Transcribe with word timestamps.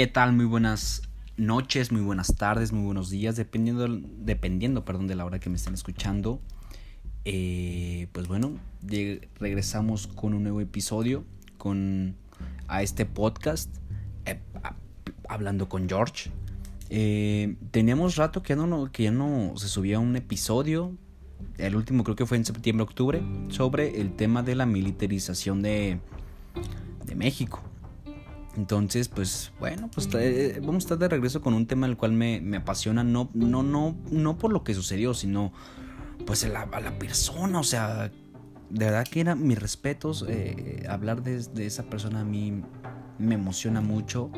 ¿Qué 0.00 0.06
tal? 0.06 0.32
Muy 0.32 0.46
buenas 0.46 1.02
noches, 1.36 1.92
muy 1.92 2.00
buenas 2.00 2.34
tardes, 2.34 2.72
muy 2.72 2.86
buenos 2.86 3.10
días, 3.10 3.36
dependiendo, 3.36 3.86
dependiendo 3.86 4.82
perdón, 4.82 5.08
de 5.08 5.14
la 5.14 5.26
hora 5.26 5.40
que 5.40 5.50
me 5.50 5.56
estén 5.56 5.74
escuchando. 5.74 6.40
Eh, 7.26 8.08
pues 8.12 8.26
bueno, 8.26 8.54
regresamos 9.38 10.06
con 10.06 10.32
un 10.32 10.44
nuevo 10.44 10.62
episodio 10.62 11.26
con, 11.58 12.16
a 12.66 12.82
este 12.82 13.04
podcast, 13.04 13.76
eh, 14.24 14.40
hablando 15.28 15.68
con 15.68 15.86
George. 15.86 16.30
Eh, 16.88 17.56
teníamos 17.70 18.16
rato 18.16 18.42
que 18.42 18.56
ya, 18.56 18.56
no, 18.56 18.90
que 18.90 19.02
ya 19.02 19.12
no 19.12 19.52
se 19.58 19.68
subía 19.68 19.98
un 19.98 20.16
episodio, 20.16 20.96
el 21.58 21.76
último 21.76 22.04
creo 22.04 22.16
que 22.16 22.24
fue 22.24 22.38
en 22.38 22.46
septiembre-octubre, 22.46 23.20
sobre 23.50 24.00
el 24.00 24.16
tema 24.16 24.42
de 24.42 24.54
la 24.54 24.64
militarización 24.64 25.60
de, 25.60 26.00
de 27.04 27.14
México. 27.14 27.69
Entonces, 28.56 29.08
pues 29.08 29.52
bueno, 29.60 29.88
pues 29.94 30.08
vamos 30.60 30.74
a 30.74 30.78
estar 30.78 30.98
de 30.98 31.08
regreso 31.08 31.40
con 31.40 31.54
un 31.54 31.66
tema 31.66 31.86
el 31.86 31.96
cual 31.96 32.12
me, 32.12 32.56
apasiona, 32.56 33.04
no, 33.04 33.30
no, 33.32 33.62
no, 33.62 33.96
no 34.10 34.38
por 34.38 34.52
lo 34.52 34.64
que 34.64 34.74
sucedió, 34.74 35.14
sino 35.14 35.52
pues 36.26 36.44
a 36.44 36.48
la, 36.48 36.98
persona, 36.98 37.60
o 37.60 37.64
sea, 37.64 38.10
de 38.70 38.84
verdad 38.84 39.06
que 39.06 39.20
era 39.20 39.34
mis 39.34 39.58
respetos, 39.58 40.24
eh, 40.28 40.84
hablar 40.88 41.22
de, 41.22 41.44
esa 41.64 41.84
persona 41.84 42.20
a 42.20 42.24
mí 42.24 42.62
me 43.18 43.34
emociona 43.34 43.80
mucho 43.80 44.30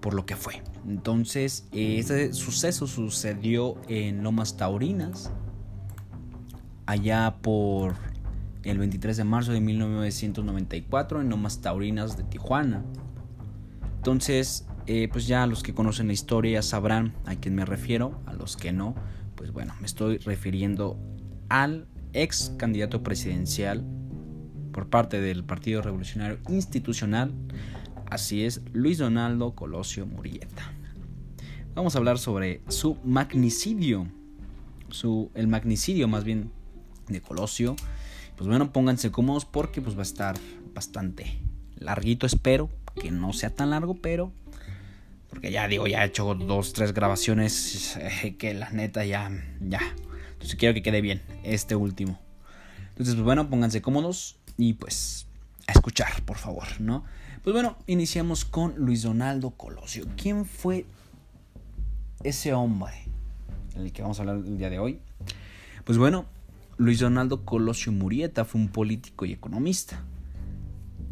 por 0.00 0.14
lo 0.14 0.24
que 0.24 0.36
fue. 0.36 0.62
Entonces, 0.86 1.68
ese 1.72 2.32
suceso 2.32 2.86
sucedió 2.86 3.76
en 3.88 4.22
Lomas 4.22 4.56
Taurinas, 4.56 5.30
allá 6.86 7.36
por 7.42 7.94
el 8.62 8.78
23 8.78 9.16
de 9.16 9.24
marzo 9.24 9.52
de 9.52 9.60
1994 9.60 11.20
en 11.20 11.28
Lomas 11.28 11.60
Taurinas 11.60 12.16
de 12.16 12.24
Tijuana. 12.24 12.82
Entonces, 14.00 14.66
eh, 14.86 15.08
pues 15.12 15.26
ya 15.26 15.46
los 15.46 15.62
que 15.62 15.74
conocen 15.74 16.06
la 16.06 16.14
historia 16.14 16.62
sabrán 16.62 17.12
a 17.26 17.34
quién 17.34 17.54
me 17.54 17.66
refiero, 17.66 18.18
a 18.24 18.32
los 18.32 18.56
que 18.56 18.72
no, 18.72 18.94
pues 19.34 19.52
bueno, 19.52 19.74
me 19.78 19.86
estoy 19.86 20.16
refiriendo 20.16 20.98
al 21.50 21.86
ex 22.14 22.54
candidato 22.56 23.02
presidencial 23.02 23.84
por 24.72 24.88
parte 24.88 25.20
del 25.20 25.44
Partido 25.44 25.82
Revolucionario 25.82 26.38
Institucional, 26.48 27.34
así 28.06 28.42
es, 28.46 28.62
Luis 28.72 28.96
Donaldo 28.96 29.54
Colosio 29.54 30.06
Murieta. 30.06 30.72
Vamos 31.74 31.94
a 31.94 31.98
hablar 31.98 32.18
sobre 32.18 32.62
su 32.68 32.96
magnicidio, 33.04 34.06
su, 34.88 35.30
el 35.34 35.46
magnicidio 35.46 36.08
más 36.08 36.24
bien 36.24 36.50
de 37.06 37.20
Colosio. 37.20 37.76
Pues 38.38 38.48
bueno, 38.48 38.72
pónganse 38.72 39.10
cómodos 39.10 39.44
porque 39.44 39.82
pues 39.82 39.94
va 39.94 40.00
a 40.00 40.04
estar 40.04 40.36
bastante 40.72 41.38
larguito, 41.76 42.24
espero, 42.24 42.70
que 42.94 43.10
no 43.10 43.32
sea 43.32 43.50
tan 43.50 43.70
largo, 43.70 43.94
pero 43.94 44.32
porque 45.30 45.52
ya 45.52 45.68
digo, 45.68 45.86
ya 45.86 46.02
he 46.02 46.08
hecho 46.08 46.34
dos, 46.34 46.72
tres 46.72 46.92
grabaciones 46.92 47.96
eh, 47.96 48.36
que 48.36 48.52
la 48.52 48.70
neta 48.70 49.04
ya, 49.04 49.30
ya. 49.60 49.80
Entonces 50.32 50.56
quiero 50.56 50.74
que 50.74 50.82
quede 50.82 51.00
bien 51.00 51.22
este 51.44 51.76
último. 51.76 52.18
Entonces, 52.90 53.14
pues 53.14 53.24
bueno, 53.24 53.48
pónganse 53.48 53.80
cómodos 53.80 54.38
y 54.58 54.74
pues 54.74 55.26
a 55.68 55.72
escuchar, 55.72 56.22
por 56.24 56.36
favor, 56.36 56.66
¿no? 56.80 57.04
Pues 57.44 57.54
bueno, 57.54 57.78
iniciamos 57.86 58.44
con 58.44 58.74
Luis 58.76 59.02
Donaldo 59.02 59.50
Colosio. 59.50 60.04
¿Quién 60.16 60.44
fue 60.44 60.84
ese 62.24 62.52
hombre 62.52 62.92
en 63.76 63.82
el 63.82 63.92
que 63.92 64.02
vamos 64.02 64.18
a 64.18 64.22
hablar 64.22 64.36
el 64.36 64.58
día 64.58 64.68
de 64.68 64.80
hoy? 64.80 65.00
Pues 65.84 65.96
bueno, 65.96 66.26
Luis 66.76 66.98
Donaldo 66.98 67.44
Colosio 67.44 67.92
Murieta 67.92 68.44
fue 68.44 68.60
un 68.60 68.68
político 68.68 69.24
y 69.24 69.32
economista 69.32 70.04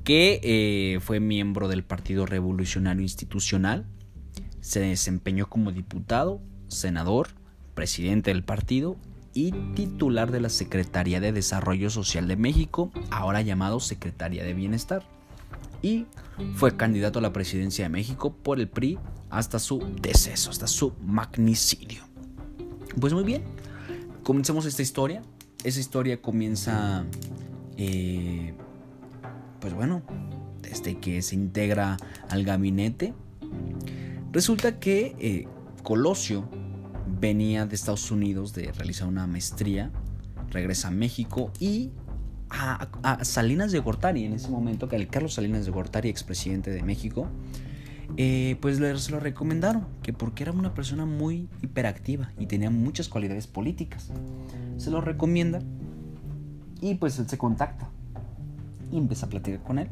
que 0.09 0.41
eh, 0.43 1.01
fue 1.01 1.21
miembro 1.21 1.69
del 1.69 1.85
Partido 1.85 2.25
Revolucionario 2.25 3.03
Institucional, 3.03 3.85
se 4.63 4.81
desempeñó 4.81 5.51
como 5.51 5.71
diputado, 5.71 6.41
senador, 6.69 7.29
presidente 7.75 8.31
del 8.31 8.43
partido 8.43 8.97
y 9.35 9.53
titular 9.75 10.33
de 10.33 10.41
la 10.41 10.49
Secretaría 10.49 11.21
de 11.21 11.33
Desarrollo 11.33 11.91
Social 11.91 12.27
de 12.27 12.37
México, 12.37 12.91
ahora 13.11 13.43
llamado 13.43 13.81
Secretaría 13.81 14.45
de 14.45 14.55
Bienestar. 14.55 15.03
Y 15.83 16.07
fue 16.55 16.75
candidato 16.75 17.19
a 17.19 17.23
la 17.23 17.35
presidencia 17.35 17.85
de 17.85 17.91
México 17.91 18.33
por 18.33 18.61
el 18.61 18.69
PRI 18.71 18.99
hasta 19.29 19.59
su 19.59 19.93
deceso, 20.01 20.49
hasta 20.49 20.69
su 20.69 20.95
magnicidio. 21.03 22.03
Pues 22.99 23.13
muy 23.13 23.25
bien, 23.25 23.43
comencemos 24.23 24.65
esta 24.65 24.81
historia. 24.81 25.21
Esa 25.65 25.81
historia 25.81 26.23
comienza 26.23 27.05
eh, 27.77 28.55
pues 29.61 29.75
bueno, 29.75 30.03
desde 30.63 30.99
que 30.99 31.23
se 31.23 31.35
integra 31.35 31.97
al 32.29 32.45
gabinete, 32.45 33.15
resulta 34.33 34.79
que 34.79 35.15
eh, 35.19 35.49
Colosio 35.83 36.49
venía 37.21 37.67
de 37.67 37.75
Estados 37.75 38.11
Unidos 38.11 38.53
de 38.55 38.73
realizar 38.73 39.09
una 39.09 39.27
maestría, 39.27 39.91
regresa 40.51 40.89
a 40.89 40.91
México 40.91 41.53
y 41.59 41.91
a, 42.51 43.25
Salinas 43.25 43.73
de 43.73 43.79
Gortari, 43.79 44.25
en 44.25 44.33
ese 44.33 44.49
momento, 44.49 44.89
que 44.89 45.07
Carlos 45.09 45.35
Salinas 45.35 45.65
de 45.65 45.71
Gortari, 45.71 46.09
expresidente 46.09 46.71
de 46.71 46.83
México, 46.83 47.29
eh, 48.17 48.57
pues 48.61 48.81
le, 48.81 48.97
se 48.99 49.11
lo 49.11 49.21
recomendaron, 49.21 49.87
que 50.03 50.13
porque 50.13 50.45
era 50.45 50.53
una 50.53 50.73
persona 50.73 51.05
muy 51.05 51.49
hiperactiva 51.63 52.33
y 52.39 52.47
tenía 52.47 52.71
muchas 52.71 53.09
cualidades 53.09 53.47
políticas. 53.47 54.11
Se 54.79 54.91
lo 54.91 55.01
recomienda 55.01 55.61
y 56.81 56.95
pues 56.95 57.19
él 57.19 57.29
se 57.29 57.37
contacta 57.37 57.91
y 58.93 58.99
empieza 58.99 59.27
a 59.27 59.29
platicar 59.31 59.63
con 59.63 59.79
él 59.79 59.89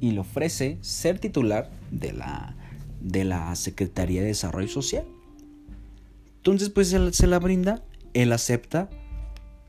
y 0.00 0.12
le 0.12 0.20
ofrece 0.20 0.78
ser 0.80 1.18
titular 1.18 1.70
de 1.90 2.12
la, 2.12 2.54
de 3.00 3.24
la 3.24 3.54
Secretaría 3.56 4.20
de 4.20 4.28
Desarrollo 4.28 4.68
Social. 4.68 5.04
Entonces 6.36 6.70
pues 6.70 6.94
se 7.12 7.26
la 7.26 7.38
brinda, 7.38 7.82
él 8.14 8.32
acepta 8.32 8.88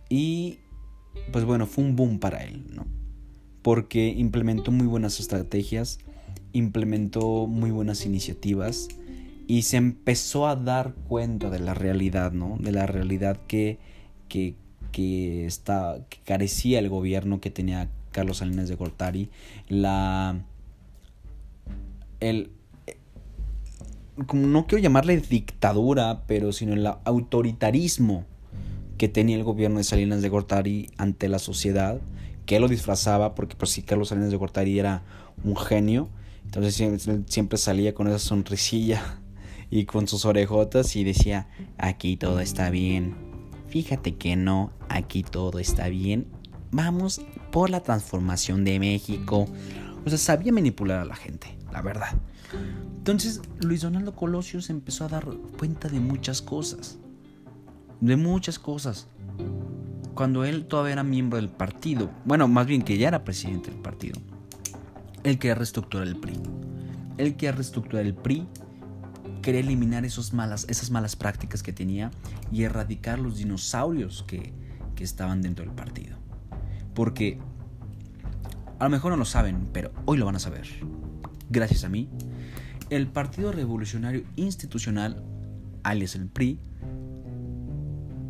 y 0.08 0.60
pues 1.32 1.46
bueno, 1.46 1.66
fue 1.66 1.84
un 1.84 1.96
boom 1.96 2.20
para 2.20 2.44
él, 2.44 2.64
¿no? 2.74 2.86
Porque 3.62 4.08
implementó 4.08 4.72
muy 4.72 4.88
buenas 4.88 5.20
estrategias, 5.20 6.00
implementó 6.54 7.48
muy 7.48 7.72
buenas 7.72 8.06
iniciativas 8.06 8.88
y 9.48 9.64
se 9.64 9.78
empezó 9.78 10.48
a 10.48 10.56
dar 10.56 10.94
cuenta 11.08 11.50
de 11.50 11.60
la 11.60 11.74
realidad, 11.74 12.32
¿no? 12.32 12.58
De 12.60 12.72
la 12.72 12.86
realidad 12.86 13.40
que, 13.48 13.80
que, 14.28 14.56
que, 14.92 15.46
está, 15.46 16.06
que 16.10 16.20
carecía 16.24 16.80
el 16.80 16.90
gobierno 16.90 17.42
que 17.42 17.50
tenía 17.50 17.90
Carlos 18.12 18.38
Salinas 18.38 18.70
de 18.70 18.76
Gortari, 18.76 19.30
la 19.68 20.42
el 22.20 22.52
como 24.28 24.48
no 24.48 24.68
quiero 24.68 24.82
llamarle 24.82 25.18
dictadura, 25.18 26.24
pero 26.28 26.52
sino 26.52 26.74
el 26.74 26.86
autoritarismo 26.86 28.26
que 28.98 29.08
tenía 29.08 29.38
el 29.38 29.44
gobierno 29.44 29.78
de 29.78 29.86
Salinas 29.86 30.22
de 30.22 30.30
Gortari 30.30 30.90
ante 30.98 31.30
la 31.30 31.40
sociedad, 31.40 32.02
que 32.46 32.60
lo 32.60 32.68
disfrazaba 32.68 33.34
porque 33.34 33.56
pues 33.56 33.72
sí 33.72 33.82
Carlos 33.82 34.10
Salinas 34.10 34.32
de 34.32 34.38
Gortari 34.38 34.78
era 34.78 35.04
un 35.44 35.56
genio, 35.56 36.10
entonces 36.44 36.76
siempre, 36.76 37.22
siempre 37.28 37.58
salía 37.58 37.94
con 37.94 38.08
esa 38.08 38.20
sonrisilla 38.20 39.20
y 39.70 39.86
con 39.86 40.08
sus 40.08 40.26
orejotas 40.26 40.96
y 40.96 41.04
decía, 41.04 41.48
aquí 41.78 42.18
todo 42.18 42.42
está 42.42 42.70
bien. 42.70 43.16
Fíjate 43.68 44.16
que 44.16 44.36
no, 44.36 44.74
aquí 44.90 45.24
todo 45.24 45.60
está 45.60 45.88
bien 45.90 46.39
vamos 46.72 47.22
por 47.52 47.70
la 47.70 47.82
transformación 47.82 48.64
de 48.64 48.80
México. 48.80 49.48
O 50.06 50.10
sea, 50.10 50.18
sabía 50.18 50.52
manipular 50.52 51.00
a 51.00 51.06
la 51.06 51.16
gente, 51.16 51.58
la 51.72 51.82
verdad. 51.82 52.16
Entonces, 52.98 53.42
Luis 53.62 53.82
Donaldo 53.82 54.16
Colosio 54.16 54.62
se 54.62 54.72
empezó 54.72 55.06
a 55.06 55.10
dar 55.10 55.26
cuenta 55.58 55.90
de 55.90 56.00
muchas 56.00 56.42
cosas. 56.42 56.98
De 58.02 58.16
muchas 58.16 58.60
cosas. 58.60 59.08
Cuando 60.14 60.44
él 60.44 60.66
todavía 60.66 60.94
era 60.94 61.04
miembro 61.04 61.38
del 61.38 61.50
partido, 61.50 62.10
bueno, 62.26 62.48
más 62.48 62.68
bien 62.68 62.82
que 62.82 62.98
ya 62.98 63.08
era 63.08 63.24
presidente 63.24 63.72
del 63.72 63.80
partido, 63.80 64.20
él 65.24 65.40
quería 65.40 65.56
reestructurar 65.56 66.08
el 66.08 66.18
PRI. 66.18 66.40
Él 67.18 67.36
quería 67.36 67.54
reestructurar 67.54 68.06
el 68.06 68.16
PRI, 68.16 68.48
quería 69.42 69.62
eliminar 69.62 70.06
esas 70.06 70.34
malas 70.34 71.16
prácticas 71.16 71.64
que 71.64 71.74
tenía 71.74 72.12
y 72.52 72.64
erradicar 72.64 73.20
los 73.20 73.38
dinosaurios 73.38 74.24
que 74.24 74.54
estaban 74.98 75.42
dentro 75.42 75.64
del 75.64 75.74
partido. 75.74 76.19
Porque 76.94 77.38
a 78.80 78.86
lo 78.86 78.90
mejor 78.90 79.12
no 79.12 79.18
lo 79.18 79.26
saben, 79.26 79.68
pero 79.74 79.92
hoy 80.06 80.18
lo 80.18 80.26
van 80.26 80.36
a 80.36 80.40
saber. 80.40 80.68
Gracias 81.50 81.84
a 81.84 81.90
mí, 81.90 82.10
el 82.90 83.08
Partido 83.08 83.52
Revolucionario 83.52 84.24
Institucional, 84.36 85.24
alias 85.84 86.16
el 86.16 86.28
PRI, 86.28 86.60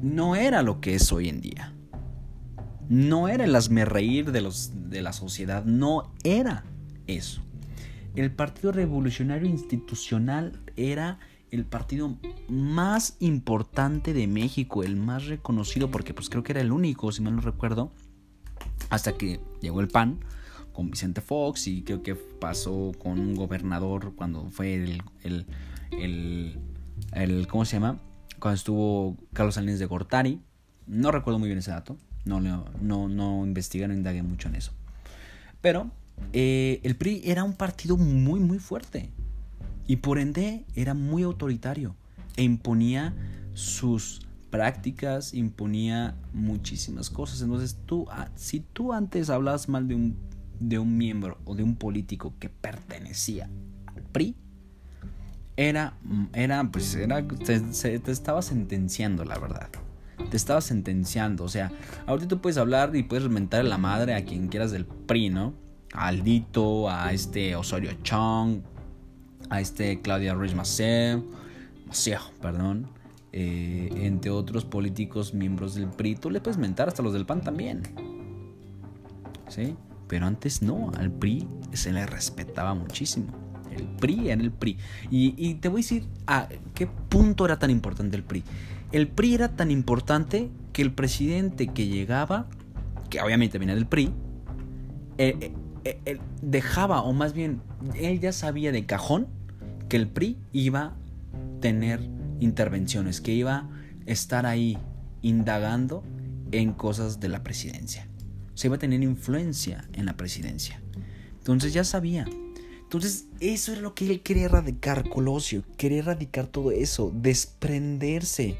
no 0.01 0.35
era 0.35 0.61
lo 0.61 0.81
que 0.81 0.95
es 0.95 1.11
hoy 1.11 1.29
en 1.29 1.41
día. 1.41 1.73
No 2.89 3.27
era 3.27 3.45
el 3.45 3.85
reír 3.85 4.31
de, 4.31 4.41
los, 4.41 4.71
de 4.89 5.01
la 5.01 5.13
sociedad, 5.13 5.63
no 5.65 6.11
era 6.23 6.63
eso. 7.05 7.41
El 8.15 8.31
Partido 8.31 8.71
Revolucionario 8.71 9.47
Institucional 9.47 10.59
era 10.75 11.19
el 11.51 11.65
partido 11.65 12.17
más 12.47 13.15
importante 13.19 14.13
de 14.13 14.27
México, 14.27 14.83
el 14.83 14.95
más 14.95 15.27
reconocido, 15.27 15.91
porque 15.91 16.13
pues 16.13 16.29
creo 16.29 16.43
que 16.43 16.53
era 16.53 16.61
el 16.61 16.71
único, 16.71 17.11
si 17.11 17.21
mal 17.21 17.35
no 17.35 17.41
recuerdo, 17.41 17.91
hasta 18.89 19.13
que 19.13 19.39
llegó 19.61 19.81
el 19.81 19.87
PAN, 19.87 20.19
con 20.79 20.91
Vicente 20.91 21.19
Fox 21.19 21.67
y 21.67 21.81
creo 21.81 22.03
que 22.03 22.15
pasó 22.15 22.93
con 22.97 23.19
un 23.19 23.35
gobernador 23.35 24.13
cuando 24.15 24.49
fue 24.49 24.75
el, 24.75 25.03
el, 25.23 26.57
el, 27.11 27.47
¿cómo 27.47 27.65
se 27.65 27.75
llama? 27.75 27.99
Cuando 28.39 28.55
estuvo 28.55 29.17
Carlos 29.33 29.55
Salinas 29.55 29.79
de 29.79 29.85
Gortari. 29.85 30.39
No 30.87 31.11
recuerdo 31.11 31.37
muy 31.37 31.49
bien 31.49 31.59
ese 31.59 31.71
dato. 31.71 31.97
No, 32.23 32.39
no, 32.39 32.63
no, 32.81 33.09
no 33.09 33.45
investigué, 33.45 33.89
no 33.89 33.93
indagué 33.93 34.23
mucho 34.23 34.47
en 34.47 34.55
eso. 34.55 34.71
Pero 35.59 35.91
eh, 36.31 36.79
el 36.83 36.95
PRI 36.95 37.23
era 37.25 37.43
un 37.43 37.55
partido 37.55 37.97
muy, 37.97 38.39
muy 38.39 38.59
fuerte. 38.59 39.11
Y 39.85 39.97
por 39.97 40.17
ende 40.17 40.65
era 40.75 40.93
muy 40.93 41.23
autoritario. 41.23 41.95
E 42.37 42.43
imponía 42.43 43.13
sus 43.53 44.21
prácticas, 44.49 45.33
imponía 45.33 46.15
muchísimas 46.33 47.09
cosas. 47.09 47.41
Entonces 47.41 47.77
tú, 47.85 48.07
ah, 48.11 48.29
si 48.35 48.59
tú 48.59 48.93
antes 48.93 49.29
hablabas 49.29 49.69
mal 49.69 49.87
de 49.87 49.95
un, 49.95 50.17
de 50.59 50.79
un 50.79 50.97
miembro 50.97 51.37
o 51.45 51.55
de 51.55 51.63
un 51.63 51.75
político 51.75 52.33
que 52.39 52.49
pertenecía 52.49 53.49
al 53.87 54.03
PRI, 54.03 54.35
era, 55.57 55.97
era 56.33 56.63
pues, 56.71 56.95
era, 56.95 57.27
te, 57.27 57.59
te 57.59 58.11
estaba 58.11 58.41
sentenciando, 58.41 59.25
la 59.25 59.37
verdad 59.37 59.69
te 60.29 60.37
estaba 60.37 60.61
sentenciando. 60.61 61.43
O 61.43 61.49
sea, 61.49 61.71
ahorita 62.05 62.27
tú 62.27 62.41
puedes 62.41 62.57
hablar 62.57 62.95
y 62.95 63.03
puedes 63.03 63.27
mentar 63.29 63.63
la 63.65 63.77
madre 63.77 64.15
a 64.15 64.25
quien 64.25 64.47
quieras 64.47 64.71
del 64.71 64.85
PRI, 64.85 65.29
¿no? 65.29 65.53
A 65.93 66.07
Aldito, 66.07 66.89
a 66.89 67.13
este 67.13 67.55
Osorio 67.55 67.91
Chong, 68.03 68.61
a 69.49 69.61
este 69.61 70.01
Claudia 70.01 70.33
Ruiz 70.33 70.53
Maceo, 70.53 71.23
Maceo, 71.87 72.19
perdón. 72.41 72.87
Eh, 73.31 73.89
entre 73.95 74.31
otros 74.31 74.65
políticos 74.65 75.33
miembros 75.33 75.75
del 75.75 75.87
PRI, 75.87 76.15
tú 76.15 76.31
le 76.31 76.41
puedes 76.41 76.57
mentar 76.57 76.87
hasta 76.87 77.03
los 77.03 77.13
del 77.13 77.25
PAN 77.25 77.41
también. 77.41 77.83
¿Sí? 79.47 79.75
Pero 80.07 80.25
antes 80.25 80.61
no, 80.61 80.91
al 80.97 81.11
PRI 81.11 81.47
se 81.73 81.93
le 81.93 82.05
respetaba 82.05 82.73
muchísimo. 82.73 83.27
El 83.71 83.83
PRI 83.83 84.29
era 84.29 84.41
el 84.41 84.51
PRI. 84.51 84.77
Y, 85.11 85.53
te 85.55 85.69
voy 85.69 85.81
a 85.81 85.83
decir 85.83 86.07
a 86.25 86.49
qué 86.73 86.87
punto 86.87 87.45
era 87.45 87.59
tan 87.59 87.69
importante 87.69 88.17
el 88.17 88.23
PRI. 88.23 88.43
El 88.91 89.07
PRI 89.07 89.35
era 89.35 89.55
tan 89.55 89.69
importante 89.69 90.49
que 90.73 90.81
el 90.81 90.91
presidente 90.91 91.67
que 91.67 91.87
llegaba, 91.87 92.47
que 93.11 93.21
obviamente 93.21 93.59
venía 93.59 93.75
del 93.75 93.85
PRI, 93.85 94.11
eh, 95.19 95.53
eh, 95.83 96.19
dejaba, 96.41 97.01
o 97.03 97.13
más 97.13 97.33
bien, 97.33 97.61
él 97.95 98.19
ya 98.19 98.31
sabía 98.31 98.71
de 98.71 98.85
cajón 98.85 99.27
que 99.87 99.97
el 99.97 100.07
PRI 100.07 100.37
iba 100.51 100.81
a 100.81 100.93
tener 101.61 102.01
intervenciones, 102.39 103.21
que 103.21 103.33
iba 103.33 103.57
a 103.57 103.69
estar 104.05 104.45
ahí 104.45 104.77
indagando 105.21 106.03
en 106.51 106.73
cosas 106.73 107.19
de 107.19 107.29
la 107.29 107.43
presidencia. 107.43 108.07
Se 108.53 108.67
iba 108.67 108.75
a 108.75 108.79
tener 108.79 109.03
influencia 109.03 109.87
en 109.93 110.05
la 110.05 110.17
presidencia. 110.17 110.81
Entonces 111.37 111.73
ya 111.73 111.83
sabía. 111.83 112.25
Entonces, 112.81 113.27
eso 113.39 113.71
era 113.71 113.81
lo 113.81 113.93
que 113.93 114.09
él 114.09 114.21
quería 114.21 114.45
erradicar, 114.45 115.07
Colosio. 115.09 115.63
Quería 115.77 115.99
erradicar 115.99 116.47
todo 116.47 116.71
eso, 116.71 117.13
desprenderse 117.15 118.57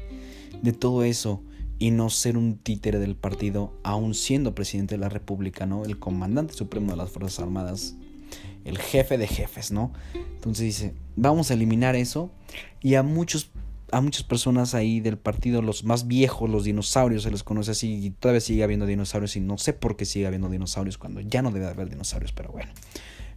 de 0.62 0.72
todo 0.72 1.02
eso 1.02 1.42
y 1.80 1.90
no 1.90 2.10
ser 2.10 2.36
un 2.36 2.56
títere 2.56 2.98
del 2.98 3.16
partido, 3.16 3.72
aún 3.82 4.14
siendo 4.14 4.54
presidente 4.54 4.94
de 4.94 5.00
la 5.00 5.08
República, 5.08 5.66
¿no? 5.66 5.84
El 5.84 5.98
comandante 5.98 6.54
supremo 6.54 6.92
de 6.92 6.98
las 6.98 7.10
Fuerzas 7.10 7.40
Armadas, 7.40 7.96
el 8.64 8.78
jefe 8.78 9.18
de 9.18 9.26
jefes, 9.26 9.72
¿no? 9.72 9.92
Entonces 10.14 10.64
dice, 10.64 10.94
vamos 11.16 11.50
a 11.50 11.54
eliminar 11.54 11.96
eso 11.96 12.30
y 12.80 12.94
a 12.94 13.02
muchos 13.02 13.50
a 13.92 14.00
muchas 14.00 14.22
personas 14.22 14.74
ahí 14.74 15.00
del 15.00 15.18
partido, 15.18 15.62
los 15.62 15.84
más 15.84 16.06
viejos, 16.06 16.48
los 16.48 16.64
dinosaurios, 16.64 17.22
se 17.24 17.30
les 17.30 17.42
conoce 17.42 17.72
así, 17.72 18.04
y 18.04 18.10
todavía 18.10 18.40
sigue 18.40 18.64
habiendo 18.64 18.86
dinosaurios, 18.86 19.36
y 19.36 19.40
no 19.40 19.58
sé 19.58 19.72
por 19.72 19.96
qué 19.96 20.04
sigue 20.04 20.26
habiendo 20.26 20.48
dinosaurios 20.48 20.98
cuando 20.98 21.20
ya 21.20 21.42
no 21.42 21.50
debe 21.50 21.66
haber 21.66 21.90
dinosaurios, 21.90 22.32
pero 22.32 22.50
bueno 22.50 22.70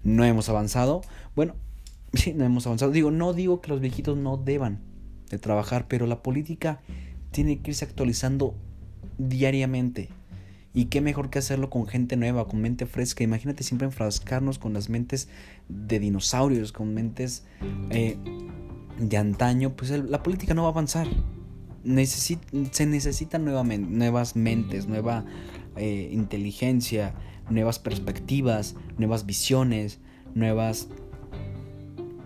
no 0.03 0.23
hemos 0.25 0.49
avanzado. 0.49 1.01
Bueno, 1.35 1.55
sí, 2.13 2.33
no 2.33 2.45
hemos 2.45 2.67
avanzado. 2.67 2.91
Digo, 2.91 3.11
no 3.11 3.33
digo 3.33 3.61
que 3.61 3.69
los 3.69 3.79
viejitos 3.79 4.17
no 4.17 4.37
deban 4.37 4.79
de 5.29 5.39
trabajar, 5.39 5.87
pero 5.87 6.05
la 6.05 6.21
política 6.21 6.81
tiene 7.31 7.59
que 7.61 7.71
irse 7.71 7.85
actualizando 7.85 8.55
diariamente. 9.17 10.09
Y 10.75 10.85
qué 10.85 11.01
mejor 11.01 11.29
que 11.29 11.37
hacerlo 11.37 11.69
con 11.69 11.85
gente 11.85 12.17
nueva, 12.17 12.47
con 12.47 12.59
mente 12.61 12.87
fresca. 12.87 13.23
Imagínate 13.23 13.63
siempre 13.63 13.85
enfrascarnos 13.85 14.57
con 14.57 14.73
las 14.73 14.89
mentes 14.89 15.29
de 15.69 15.99
dinosaurios, 15.99 16.71
con 16.71 16.95
mentes 16.95 17.45
eh, 17.91 18.17
de 18.97 19.17
antaño. 19.17 19.71
Pues 19.75 19.91
la 19.91 20.23
política 20.23 20.53
no 20.53 20.63
va 20.63 20.69
a 20.69 20.71
avanzar. 20.71 21.07
se 21.83 22.85
necesitan 22.85 23.45
nuevas 23.45 24.35
mentes, 24.35 24.87
nueva 24.87 25.25
eh, 25.75 26.09
inteligencia, 26.11 27.13
nuevas 27.49 27.79
perspectivas, 27.79 28.75
nuevas 28.97 29.25
visiones, 29.25 29.99
nuevas... 30.33 30.87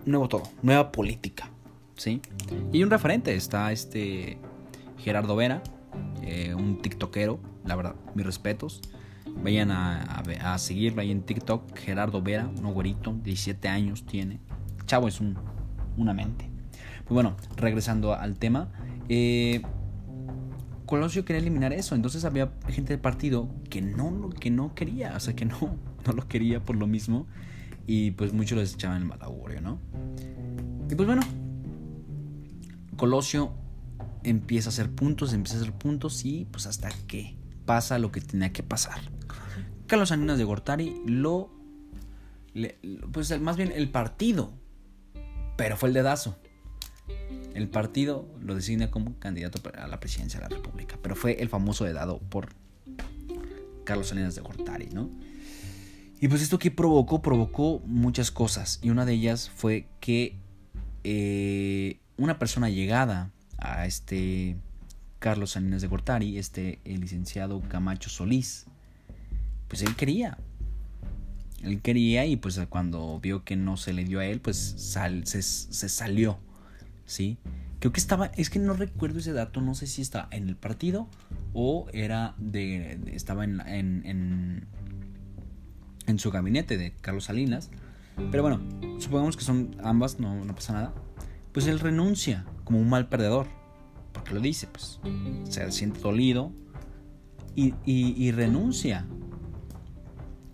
Nuevo 0.04 0.28
todo, 0.28 0.44
nueva 0.62 0.90
política, 0.90 1.50
¿sí? 1.94 2.22
Y 2.72 2.82
un 2.82 2.88
referente 2.88 3.34
está 3.34 3.72
este 3.72 4.38
Gerardo 4.96 5.36
Vera, 5.36 5.62
eh, 6.22 6.54
un 6.54 6.80
tiktokero, 6.80 7.38
la 7.66 7.76
verdad, 7.76 7.94
mis 8.14 8.24
respetos. 8.24 8.80
Vayan 9.42 9.70
a, 9.70 10.22
a, 10.40 10.58
seguirlo 10.58 11.02
ahí 11.02 11.10
en 11.10 11.22
TikTok, 11.22 11.76
Gerardo 11.76 12.22
Vera, 12.22 12.48
un 12.48 12.72
güerito, 12.72 13.12
17 13.22 13.68
años 13.68 14.06
tiene. 14.06 14.40
Chavo 14.86 15.08
es 15.08 15.20
un, 15.20 15.36
una 15.98 16.14
mente. 16.14 16.50
Pues 17.08 17.14
bueno, 17.14 17.36
regresando 17.56 18.12
al 18.12 18.38
tema. 18.38 18.70
Eh, 19.08 19.62
Colosio 20.84 21.24
quería 21.24 21.40
eliminar 21.40 21.72
eso, 21.72 21.94
entonces 21.94 22.24
había 22.26 22.52
gente 22.68 22.92
del 22.92 23.00
partido 23.00 23.48
que 23.70 23.80
no, 23.80 24.28
que 24.28 24.50
no 24.50 24.74
quería, 24.74 25.16
o 25.16 25.20
sea, 25.20 25.34
que 25.34 25.46
no, 25.46 25.58
no 26.06 26.12
lo 26.12 26.28
quería 26.28 26.62
por 26.62 26.76
lo 26.76 26.86
mismo, 26.86 27.26
y 27.86 28.10
pues 28.12 28.34
muchos 28.34 28.58
les 28.58 28.74
echaban 28.74 28.98
el 28.98 29.04
mal 29.06 29.18
¿no? 29.62 29.78
Y 30.90 30.94
pues 30.94 31.06
bueno, 31.06 31.22
Colosio 32.96 33.52
empieza 34.22 34.68
a 34.68 34.72
hacer 34.72 34.90
puntos, 34.90 35.32
empieza 35.32 35.58
a 35.58 35.60
hacer 35.62 35.72
puntos 35.72 36.24
y 36.26 36.46
pues 36.50 36.66
hasta 36.66 36.90
que 37.06 37.36
pasa 37.64 37.98
lo 37.98 38.12
que 38.12 38.20
tenía 38.20 38.52
que 38.52 38.62
pasar. 38.62 39.00
Carlos 39.86 40.10
Salinas 40.10 40.36
de 40.36 40.44
Gortari 40.44 41.02
lo, 41.06 41.50
pues 43.12 43.40
más 43.40 43.56
bien 43.56 43.72
el 43.74 43.90
partido, 43.90 44.52
pero 45.56 45.78
fue 45.78 45.88
el 45.88 45.94
dedazo 45.94 46.36
el 47.58 47.68
partido 47.68 48.26
lo 48.40 48.54
designa 48.54 48.90
como 48.90 49.18
candidato 49.18 49.60
a 49.76 49.88
la 49.88 50.00
presidencia 50.00 50.40
de 50.40 50.48
la 50.48 50.56
República, 50.56 50.96
pero 51.02 51.16
fue 51.16 51.42
el 51.42 51.48
famoso 51.48 51.84
dado 51.92 52.18
por 52.18 52.50
Carlos 53.84 54.08
Salinas 54.08 54.34
de 54.34 54.42
Gortari, 54.42 54.88
¿no? 54.92 55.10
Y 56.20 56.28
pues 56.28 56.42
esto 56.42 56.58
que 56.58 56.70
provocó, 56.70 57.22
provocó 57.22 57.80
muchas 57.86 58.30
cosas, 58.30 58.80
y 58.82 58.90
una 58.90 59.04
de 59.04 59.14
ellas 59.14 59.50
fue 59.54 59.86
que 60.00 60.36
eh, 61.04 61.98
una 62.16 62.38
persona 62.38 62.70
llegada 62.70 63.30
a 63.58 63.86
este 63.86 64.56
Carlos 65.18 65.52
Salinas 65.52 65.82
de 65.82 65.88
Gortari, 65.88 66.38
este 66.38 66.80
el 66.84 67.00
licenciado 67.00 67.60
Camacho 67.68 68.08
Solís, 68.08 68.66
pues 69.68 69.82
él 69.82 69.96
quería, 69.96 70.38
él 71.62 71.80
quería 71.82 72.24
y 72.26 72.36
pues 72.36 72.60
cuando 72.68 73.18
vio 73.20 73.44
que 73.44 73.56
no 73.56 73.76
se 73.76 73.92
le 73.92 74.04
dio 74.04 74.20
a 74.20 74.26
él, 74.26 74.40
pues 74.40 74.56
se, 74.56 75.42
se 75.42 75.88
salió 75.88 76.38
¿sí? 77.08 77.38
Creo 77.80 77.92
que 77.92 78.00
estaba, 78.00 78.26
es 78.36 78.50
que 78.50 78.58
no 78.58 78.74
recuerdo 78.74 79.18
ese 79.18 79.32
dato, 79.32 79.60
no 79.60 79.74
sé 79.74 79.86
si 79.86 80.02
está 80.02 80.28
en 80.30 80.48
el 80.48 80.56
partido 80.56 81.08
o 81.54 81.86
era 81.92 82.34
de, 82.38 83.00
estaba 83.12 83.44
en, 83.44 83.60
en, 83.66 84.66
en, 86.06 86.18
su 86.18 86.30
gabinete 86.30 86.76
de 86.76 86.92
Carlos 87.00 87.24
Salinas. 87.24 87.70
Pero 88.30 88.42
bueno, 88.42 88.60
supongamos 88.98 89.36
que 89.36 89.44
son 89.44 89.76
ambas, 89.82 90.18
no, 90.18 90.44
no 90.44 90.54
pasa 90.54 90.72
nada. 90.72 90.94
Pues 91.52 91.66
él 91.66 91.78
renuncia 91.78 92.44
como 92.64 92.80
un 92.80 92.88
mal 92.88 93.08
perdedor, 93.08 93.46
porque 94.12 94.34
lo 94.34 94.40
dice, 94.40 94.66
pues 94.66 95.00
se 95.44 95.70
siente 95.72 96.00
dolido 96.00 96.52
y, 97.54 97.74
y 97.84 98.32
renuncia. 98.32 99.06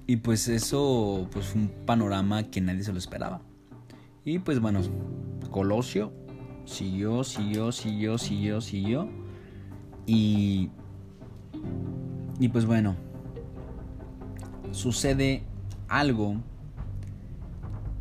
Y 0.06 0.16
pues 0.16 0.48
eso 0.48 1.26
pues 1.32 1.46
fue 1.46 1.62
un 1.62 1.68
panorama 1.86 2.44
que 2.44 2.60
nadie 2.60 2.84
se 2.84 2.92
lo 2.92 2.98
esperaba. 2.98 3.40
Y 4.26 4.38
pues 4.40 4.60
bueno, 4.60 4.82
Colosio 5.50 6.12
siguió, 6.64 7.24
siguió, 7.24 7.72
siguió, 7.72 8.18
siguió, 8.18 8.60
siguió. 8.60 9.08
Y, 10.06 10.70
y 12.38 12.48
pues 12.48 12.66
bueno, 12.66 12.96
sucede 14.72 15.42
algo 15.88 16.36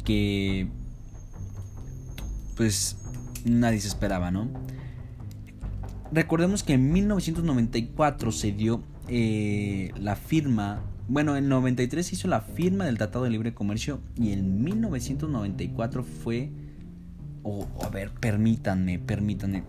que 0.03 0.67
pues 2.55 2.97
nadie 3.45 3.79
se 3.79 3.87
esperaba, 3.87 4.31
¿no? 4.31 4.49
Recordemos 6.11 6.63
que 6.63 6.73
en 6.73 6.91
1994 6.91 8.31
se 8.31 8.51
dio 8.51 8.83
eh, 9.07 9.91
la 9.99 10.15
firma, 10.15 10.83
bueno, 11.07 11.35
en 11.35 11.49
93 11.49 12.13
hizo 12.13 12.27
la 12.27 12.41
firma 12.41 12.85
del 12.85 12.97
Tratado 12.97 13.23
de 13.23 13.31
Libre 13.31 13.53
Comercio 13.53 13.99
y 14.15 14.31
en 14.31 14.63
1994 14.63 16.03
fue 16.03 16.51
o, 17.43 17.67
a 17.81 17.89
ver, 17.89 18.11
permítanme, 18.11 18.99
permítanme. 18.99 19.63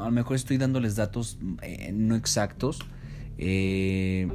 A 0.00 0.04
lo 0.04 0.10
mejor 0.10 0.36
estoy 0.36 0.58
dándoles 0.58 0.96
datos 0.96 1.38
eh, 1.62 1.90
no 1.92 2.16
exactos. 2.16 2.80
Eh, 3.38 4.28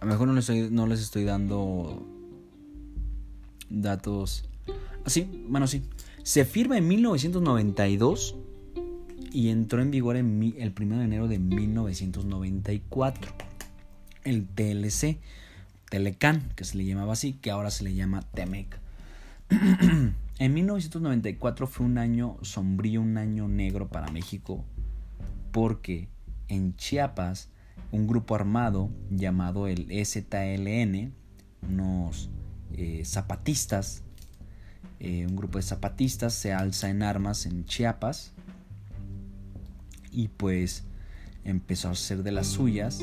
a 0.00 0.04
lo 0.04 0.10
mejor 0.10 0.28
no 0.28 0.34
les 0.34 0.48
estoy, 0.48 0.70
no 0.70 0.86
les 0.86 1.00
estoy 1.00 1.24
dando 1.24 2.06
datos. 3.68 4.48
Así, 5.04 5.28
ah, 5.28 5.36
bueno, 5.48 5.66
sí. 5.66 5.82
Se 6.22 6.44
firma 6.44 6.78
en 6.78 6.88
1992 6.88 8.36
y 9.32 9.48
entró 9.48 9.82
en 9.82 9.90
vigor 9.90 10.16
en 10.16 10.54
el 10.56 10.72
1 10.78 10.98
de 10.98 11.04
enero 11.04 11.28
de 11.28 11.38
1994. 11.38 13.32
El 14.22 14.46
TLC, 14.46 15.18
Telecan, 15.94 16.50
que 16.56 16.64
se 16.64 16.76
le 16.76 16.84
llamaba 16.84 17.12
así, 17.12 17.34
que 17.34 17.52
ahora 17.52 17.70
se 17.70 17.84
le 17.84 17.94
llama 17.94 18.22
Temec. 18.34 18.80
en 20.38 20.54
1994 20.54 21.68
fue 21.68 21.86
un 21.86 21.98
año 21.98 22.36
sombrío, 22.42 23.00
un 23.00 23.16
año 23.16 23.46
negro 23.46 23.86
para 23.86 24.10
México, 24.10 24.64
porque 25.52 26.08
en 26.48 26.74
Chiapas 26.74 27.48
un 27.92 28.08
grupo 28.08 28.34
armado 28.34 28.90
llamado 29.08 29.68
el 29.68 29.86
STLN, 30.04 31.12
unos 31.62 32.28
eh, 32.72 33.04
zapatistas, 33.04 34.02
eh, 34.98 35.28
un 35.28 35.36
grupo 35.36 35.58
de 35.58 35.62
zapatistas 35.62 36.34
se 36.34 36.52
alza 36.52 36.90
en 36.90 37.04
armas 37.04 37.46
en 37.46 37.66
Chiapas 37.66 38.32
y 40.10 40.26
pues 40.26 40.82
empezó 41.44 41.86
a 41.86 41.92
hacer 41.92 42.24
de 42.24 42.32
las 42.32 42.48
suyas, 42.48 42.98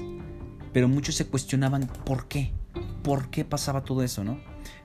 pero 0.73 0.89
muchos 0.89 1.15
se 1.15 1.27
cuestionaban 1.27 1.87
por 2.05 2.27
qué, 2.27 2.51
por 3.03 3.29
qué 3.29 3.45
pasaba 3.45 3.83
todo 3.83 4.03
eso, 4.03 4.23
¿no? 4.23 4.39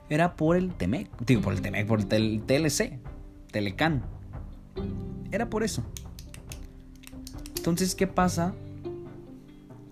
Era 0.09 0.35
por 0.35 0.55
el 0.55 0.73
Temec, 0.73 1.09
digo 1.25 1.41
por 1.41 1.53
el 1.53 1.61
Temec, 1.61 1.87
por 1.87 1.99
el 1.99 2.41
TLC, 2.43 2.99
Telecan. 3.51 4.03
Era 5.31 5.49
por 5.49 5.63
eso. 5.63 5.83
Entonces, 7.57 7.95
¿qué 7.95 8.07
pasa? 8.07 8.55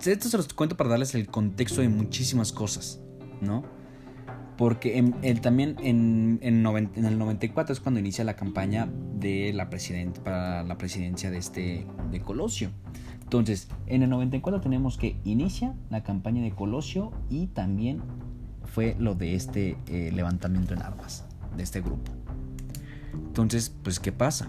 Esto 0.06 0.30
se 0.30 0.38
los 0.38 0.54
cuento 0.54 0.78
para 0.78 0.92
darles 0.92 1.16
el 1.16 1.28
contexto 1.28 1.82
de 1.82 1.90
muchísimas 1.90 2.52
cosas, 2.52 3.00
¿no? 3.42 3.64
porque 4.58 5.14
también 5.42 5.76
en, 5.82 6.40
en, 6.42 6.66
el 7.06 7.18
94 7.18 7.74
es 7.74 7.80
cuando 7.80 8.00
inicia 8.00 8.24
la 8.24 8.36
campaña 8.36 8.88
de 9.16 9.52
la 9.54 9.70
para 10.24 10.64
la 10.64 10.78
presidencia 10.78 11.30
de 11.30 11.38
este 11.38 11.88
de 12.12 12.22
Colosio. 12.22 12.70
Entonces, 13.26 13.68
en 13.88 14.04
el 14.04 14.10
94 14.12 14.62
tenemos 14.62 14.98
que 14.98 15.18
inicia 15.26 15.76
la 15.90 16.04
campaña 16.04 16.44
de 16.44 16.52
Colosio 16.52 17.12
y 17.28 17.48
también 17.48 18.04
fue 18.66 18.96
lo 19.00 19.16
de 19.16 19.34
este 19.34 19.78
eh, 19.88 20.12
levantamiento 20.14 20.76
en 20.76 20.84
armas 20.84 21.26
de 21.58 21.64
este 21.64 21.82
grupo. 21.82 22.12
Entonces, 23.14 23.74
pues, 23.84 24.00
¿qué 24.00 24.12
pasa? 24.12 24.48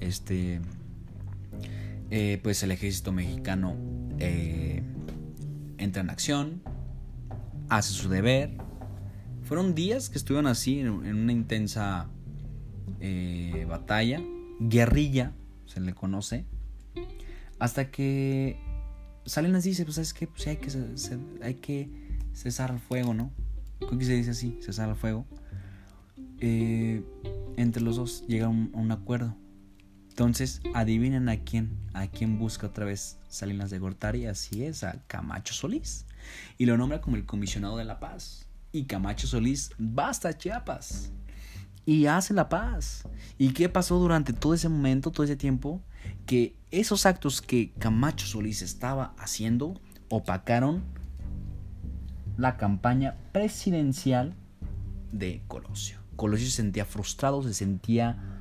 Este, 0.00 0.62
eh, 2.10 2.40
pues 2.42 2.62
el 2.62 2.70
ejército 2.70 3.12
mexicano 3.12 3.76
eh, 4.18 4.82
entra 5.76 6.02
en 6.02 6.08
acción, 6.08 6.62
hace 7.68 7.92
su 7.92 8.08
deber. 8.08 8.56
Fueron 9.42 9.74
días 9.74 10.08
que 10.08 10.16
estuvieron 10.16 10.46
así 10.46 10.80
en, 10.80 10.88
una 10.88 11.32
intensa 11.32 12.08
batalla, 13.68 14.22
guerrilla, 14.58 15.32
se 15.66 15.80
le 15.80 15.92
conoce, 15.92 16.46
hasta 17.58 17.90
que 17.90 18.58
Salinas 19.24 19.64
dice, 19.64 19.84
pues 19.84 19.96
sabes 19.96 20.14
qué, 20.14 20.26
pues 20.26 20.46
hay 20.46 20.56
que, 20.56 20.70
hay 21.42 21.54
que 21.54 21.90
cesar 22.32 22.70
el 22.70 22.80
fuego, 22.80 23.14
¿no? 23.14 23.32
¿Cómo 23.80 23.98
que 23.98 24.04
se 24.04 24.14
dice 24.14 24.30
así? 24.30 24.58
Cesar 24.60 24.88
el 24.88 24.96
fuego. 24.96 25.26
Eh, 26.38 27.02
entre 27.56 27.82
los 27.82 27.96
dos 27.96 28.24
llega 28.26 28.46
a 28.46 28.50
un 28.50 28.90
acuerdo. 28.92 29.36
Entonces, 30.16 30.62
adivinen 30.72 31.28
a 31.28 31.36
quién, 31.36 31.76
a 31.92 32.06
quién 32.06 32.38
busca 32.38 32.68
otra 32.68 32.86
vez 32.86 33.18
Salinas 33.28 33.68
de 33.68 33.78
Gortari, 33.78 34.24
así 34.24 34.64
es, 34.64 34.82
a 34.82 35.02
Camacho 35.08 35.52
Solís. 35.52 36.06
Y 36.56 36.64
lo 36.64 36.78
nombra 36.78 37.02
como 37.02 37.16
el 37.16 37.26
comisionado 37.26 37.76
de 37.76 37.84
la 37.84 38.00
paz. 38.00 38.48
Y 38.72 38.84
Camacho 38.84 39.26
Solís 39.26 39.72
va 39.78 40.08
hasta 40.08 40.32
Chiapas. 40.38 41.12
Y 41.84 42.06
hace 42.06 42.32
la 42.32 42.48
paz. 42.48 43.02
¿Y 43.36 43.50
qué 43.52 43.68
pasó 43.68 43.98
durante 43.98 44.32
todo 44.32 44.54
ese 44.54 44.70
momento, 44.70 45.10
todo 45.10 45.22
ese 45.22 45.36
tiempo? 45.36 45.82
Que 46.26 46.56
esos 46.70 47.06
actos 47.06 47.42
que 47.42 47.72
Camacho 47.78 48.26
Solís 48.26 48.62
estaba 48.62 49.14
haciendo 49.18 49.80
opacaron 50.08 50.84
la 52.36 52.56
campaña 52.56 53.16
presidencial 53.32 54.34
de 55.12 55.42
Colosio. 55.48 55.98
Colosio 56.16 56.46
se 56.46 56.56
sentía 56.56 56.84
frustrado, 56.84 57.42
se 57.42 57.54
sentía 57.54 58.38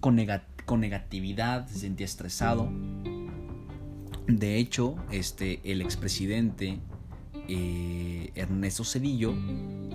con 0.00 0.18
con 0.64 0.80
negatividad, 0.80 1.66
se 1.66 1.78
sentía 1.78 2.06
estresado. 2.06 2.70
De 4.26 4.58
hecho, 4.58 4.96
este, 5.10 5.60
el 5.64 5.80
expresidente 5.80 6.78
eh, 7.48 8.30
Ernesto 8.34 8.84
Cedillo 8.84 9.34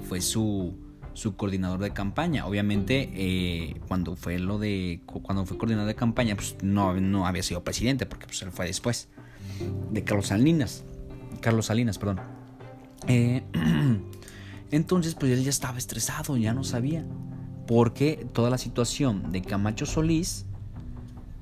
fue 0.10 0.22
su, 0.22 0.76
su, 1.14 1.36
coordinador 1.36 1.80
de 1.80 1.92
campaña. 1.92 2.46
Obviamente, 2.46 3.10
eh, 3.14 3.80
cuando 3.88 4.16
fue 4.16 4.40
lo 4.40 4.60
de. 4.60 5.02
Cuando 5.06 5.46
fue 5.46 5.58
coordinador 5.58 5.88
de 5.88 5.96
campaña, 5.96 6.36
pues 6.36 6.58
no, 6.62 7.00
no 7.00 7.28
había 7.28 7.44
sido 7.44 7.64
presidente, 7.64 8.06
porque 8.06 8.26
pues, 8.26 8.42
él 8.42 8.52
fue 8.52 8.66
después. 8.66 9.10
De 9.92 10.04
Carlos 10.04 10.28
Salinas. 10.28 10.84
Carlos 11.42 11.68
Salinas, 11.68 11.98
perdón. 11.98 12.22
Eh, 13.08 13.44
entonces, 14.72 15.16
pues 15.16 15.32
él 15.32 15.44
ya 15.44 15.50
estaba 15.50 15.78
estresado, 15.78 16.38
ya 16.38 16.54
no 16.54 16.64
sabía. 16.64 17.06
Porque 17.68 18.28
toda 18.34 18.50
la 18.50 18.58
situación 18.58 19.32
de 19.32 19.42
Camacho 19.42 19.86
Solís 19.86 20.46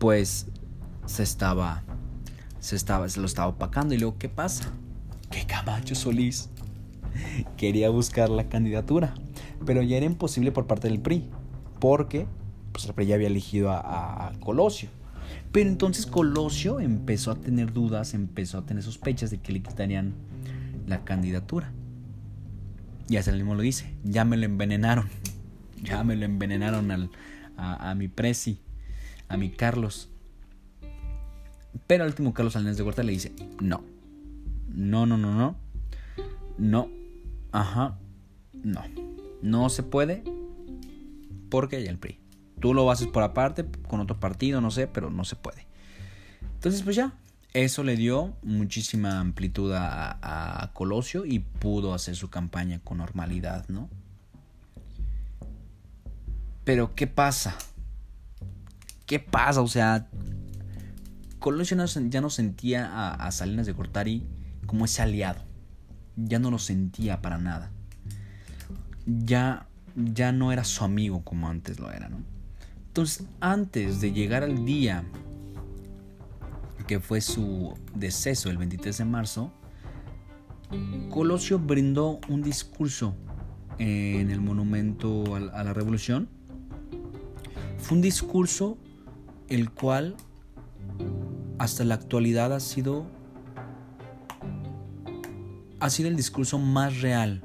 pues 0.02 0.48
se 1.06 1.22
estaba, 1.22 1.84
se 2.60 2.76
estaba, 2.76 3.08
se 3.08 3.20
lo 3.20 3.28
estaba 3.28 3.50
opacando. 3.50 3.94
Y 3.94 4.00
luego, 4.00 4.18
¿qué 4.18 4.30
pasa? 4.30 4.72
Que 5.30 5.46
Camacho 5.46 5.94
Solís 5.94 6.50
quería 7.58 7.92
buscar 7.92 8.30
la 8.30 8.50
candidatura, 8.50 9.14
pero 9.66 9.82
ya 9.82 9.98
era 9.98 10.06
imposible 10.06 10.52
por 10.52 10.68
parte 10.68 10.88
del 10.88 11.00
PRI, 11.00 11.30
porque 11.80 12.28
pues, 12.72 12.86
el 12.86 12.94
PRI 12.94 13.08
ya 13.08 13.16
había 13.16 13.28
elegido 13.28 13.72
a, 13.72 14.32
Colosio. 14.40 14.90
Pero 15.52 15.70
entonces 15.70 16.06
Colosio 16.06 16.80
empezó 16.80 17.32
a 17.32 17.36
tener 17.36 17.74
dudas, 17.74 18.14
empezó 18.14 18.60
a 18.60 18.66
tener 18.66 18.84
sospechas 18.84 19.32
de 19.32 19.40
que 19.40 19.52
le 19.52 19.62
quitarían 19.62 20.14
la 20.88 21.04
candidatura. 21.04 21.72
Y 23.10 23.18
hasta 23.18 23.32
el 23.32 23.38
mismo 23.38 23.56
lo 23.56 23.62
dice, 23.62 23.94
ya 24.04 24.24
me 24.24 24.38
lo 24.38 24.46
envenenaron, 24.46 25.10
ya 25.84 26.04
me 26.04 26.16
lo 26.16 26.26
envenenaron 26.26 26.92
al, 26.92 27.10
a, 27.58 27.94
mi 27.96 28.08
presi 28.08 28.60
a 29.28 29.38
mi 29.38 29.50
Carlos. 29.50 30.10
Pero 31.88 32.04
al 32.04 32.10
último 32.10 32.34
Carlos 32.34 32.54
Salinas 32.54 32.78
de 32.78 32.84
Gorta 32.84 33.04
le 33.04 33.12
dice, 33.12 33.34
no, 33.62 33.84
no, 34.70 35.06
no, 35.06 35.18
no, 35.18 35.34
no, 35.34 35.56
no, 36.58 36.90
ajá, 37.52 37.98
no, 38.64 38.82
no 39.42 39.70
se 39.70 39.84
puede 39.84 40.24
porque 41.50 41.78
hay 41.78 41.86
el 41.88 41.98
PRI. 41.98 42.20
Tú 42.60 42.74
lo 42.74 42.90
haces 42.92 43.08
por 43.08 43.24
aparte, 43.24 43.66
con 43.88 44.00
otro 44.00 44.20
partido, 44.20 44.62
no 44.62 44.72
sé, 44.72 44.88
pero 44.88 45.10
no 45.10 45.26
se 45.26 45.36
puede. 45.36 45.68
Entonces, 46.54 46.84
pues 46.84 46.96
ya, 46.96 47.14
eso 47.54 47.84
le 47.84 47.96
dio 47.96 48.36
muchísima 48.44 49.20
amplitud 49.20 49.74
a, 49.74 50.62
a, 50.62 50.72
Colosio 50.74 51.26
y 51.26 51.40
pudo 51.40 51.94
hacer 51.94 52.16
su 52.16 52.30
campaña 52.30 52.80
con 52.84 53.00
normalidad, 53.00 53.68
¿no? 53.68 53.90
Pero, 56.64 56.94
¿qué 56.96 57.08
pasa? 57.08 57.56
¿Qué 59.08 59.20
pasa? 59.20 59.62
O 59.62 59.68
sea, 59.68 60.08
Colosio 61.40 61.76
ya 62.08 62.22
no 62.22 62.30
sentía 62.30 63.16
a, 63.16 63.32
Salinas 63.32 63.66
de 63.66 63.74
Gortari 63.74 64.24
como 64.68 64.86
ese 64.86 65.02
aliado. 65.02 65.42
Ya 66.16 66.38
no 66.38 66.52
lo 66.52 66.60
sentía 66.60 67.22
para 67.22 67.40
nada. 67.40 67.72
Ya, 69.20 69.68
ya 69.96 70.32
no 70.32 70.52
era 70.52 70.64
su 70.64 70.84
amigo 70.84 71.24
como 71.24 71.48
antes 71.48 71.80
lo 71.80 71.92
era. 71.92 72.10
Entonces, 72.88 73.26
antes 73.40 74.02
de 74.02 74.12
llegar 74.12 74.44
al 74.44 74.66
día 74.66 75.04
que 76.88 77.00
fue 77.00 77.22
su 77.22 77.74
deceso, 77.96 78.50
el 78.50 78.58
23 78.58 78.98
de 78.98 79.06
marzo, 79.06 79.52
Colosio 81.10 81.60
brindó 81.60 82.20
un 82.30 82.42
discurso 82.42 83.16
en 83.78 84.30
el 84.30 84.42
monumento 84.42 85.36
a 85.36 85.64
la 85.64 85.74
revolución. 85.74 86.30
Fue 87.78 87.98
un 87.98 88.02
discurso 88.02 88.78
el 89.50 89.72
cual 89.72 90.16
hasta 91.58 91.84
la 91.84 91.96
actualidad 91.96 92.54
ha 92.54 92.60
sido 92.60 93.06
ha 95.80 95.90
sido 95.90 96.10
el 96.10 96.16
discurso 96.16 96.60
más 96.60 97.02
real, 97.02 97.44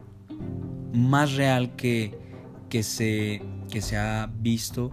más 0.97 1.35
real 1.35 1.77
que, 1.77 2.19
que, 2.69 2.83
se, 2.83 3.43
que 3.71 3.81
se 3.81 3.97
ha 3.97 4.31
visto, 4.41 4.93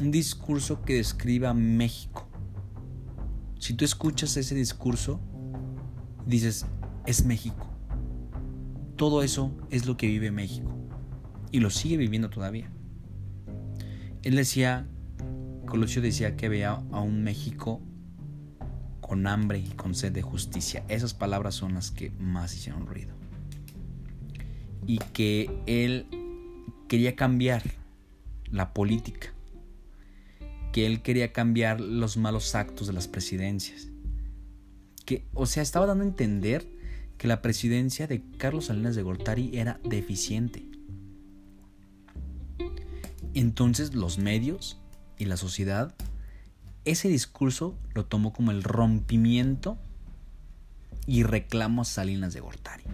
un 0.00 0.10
discurso 0.10 0.82
que 0.82 0.94
describa 0.94 1.52
México. 1.54 2.28
Si 3.58 3.74
tú 3.74 3.84
escuchas 3.84 4.36
ese 4.36 4.54
discurso, 4.54 5.20
dices, 6.26 6.66
es 7.06 7.24
México. 7.24 7.68
Todo 8.96 9.22
eso 9.22 9.52
es 9.70 9.86
lo 9.86 9.96
que 9.96 10.06
vive 10.06 10.30
México. 10.30 10.70
Y 11.50 11.60
lo 11.60 11.70
sigue 11.70 11.96
viviendo 11.96 12.30
todavía. 12.30 12.70
Él 14.22 14.36
decía 14.36 14.86
Colosio 15.68 16.00
decía 16.00 16.34
que 16.34 16.48
veía 16.48 16.72
a 16.72 17.00
un 17.00 17.22
México 17.22 17.82
con 19.00 19.26
hambre 19.26 19.58
y 19.58 19.68
con 19.68 19.94
sed 19.94 20.12
de 20.12 20.22
justicia. 20.22 20.82
Esas 20.88 21.12
palabras 21.12 21.54
son 21.54 21.74
las 21.74 21.90
que 21.90 22.10
más 22.12 22.54
hicieron 22.54 22.86
ruido. 22.86 23.17
Y 24.88 24.98
que 25.12 25.48
él 25.66 26.06
quería 26.88 27.14
cambiar 27.14 27.62
la 28.50 28.74
política, 28.74 29.32
que 30.72 30.86
él 30.86 31.02
quería 31.02 31.32
cambiar 31.32 31.80
los 31.80 32.16
malos 32.16 32.56
actos 32.56 32.88
de 32.88 32.92
las 32.94 33.06
presidencias. 33.06 33.88
Que, 35.04 35.24
o 35.32 35.46
sea, 35.46 35.62
estaba 35.62 35.86
dando 35.86 36.02
a 36.02 36.08
entender 36.08 36.66
que 37.18 37.28
la 37.28 37.40
presidencia 37.40 38.08
de 38.08 38.22
Carlos 38.38 38.66
Salinas 38.66 38.96
de 38.96 39.02
Gortari 39.02 39.56
era 39.56 39.78
deficiente. 39.84 40.66
Entonces 43.34 43.94
los 43.94 44.18
medios 44.18 44.80
y 45.16 45.26
la 45.26 45.36
sociedad 45.36 45.94
ese 46.88 47.08
discurso 47.08 47.76
lo 47.92 48.06
tomó 48.06 48.32
como 48.32 48.50
el 48.50 48.62
rompimiento 48.62 49.78
y 51.06 51.22
reclamo 51.22 51.82
a 51.82 51.84
Salinas 51.84 52.32
de 52.32 52.40
Gortari. 52.40 52.84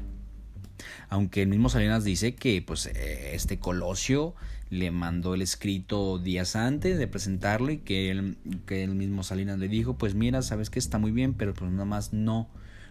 Aunque 1.08 1.42
el 1.42 1.49
mismo 1.49 1.68
Salinas 1.68 2.04
dice 2.04 2.34
que 2.34 2.62
pues 2.62 2.87
eh, 2.87 3.34
este 3.34 3.58
Colosio 3.58 4.34
le 4.70 4.90
mandó 4.90 5.34
el 5.34 5.42
escrito 5.42 6.18
días 6.18 6.56
antes 6.56 6.99
de 6.99 7.06
presentarlo 7.06 7.70
y 7.70 7.78
que 7.78 8.34
que 8.66 8.82
el 8.82 8.94
mismo 8.94 9.23
Salinas 9.23 9.58
le 9.58 9.68
dijo, 9.68 9.94
pues 9.94 10.14
mira, 10.14 10.42
sabes 10.42 10.70
que 10.70 10.78
está 10.78 10.99
muy 10.99 11.11
bien, 11.11 11.34
pero 11.34 11.54
pues 11.54 11.70
nada 11.70 11.84
más 11.84 12.12
no 12.12 12.49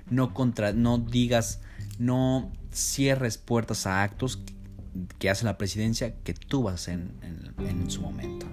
no 0.09 0.33
contra 0.33 0.73
no 0.73 0.97
digas, 0.97 1.61
no 1.99 2.51
cierres 2.71 3.37
puertas 3.37 3.87
a 3.87 4.03
actos 4.03 4.43
que 5.19 5.29
hace 5.29 5.45
la 5.45 5.57
presidencia 5.57 6.15
que 6.23 6.33
tú 6.33 6.63
vas 6.63 6.87
en, 6.87 7.11
en, 7.21 7.67
en 7.67 7.89
su 7.89 8.01
momento. 8.01 8.45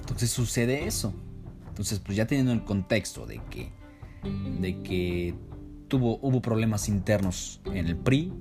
Entonces 0.00 0.30
sucede 0.30 0.86
eso. 0.86 1.14
Entonces, 1.68 2.00
pues 2.00 2.16
ya 2.16 2.26
teniendo 2.26 2.52
el 2.52 2.64
contexto 2.64 3.24
de 3.26 3.40
que, 3.50 3.72
de 4.60 4.82
que 4.82 5.34
tuvo, 5.92 6.18
hubo 6.22 6.40
problemas 6.40 6.88
internos 6.88 7.60
en 7.66 7.86
el 7.86 7.98
PRI, 7.98 8.32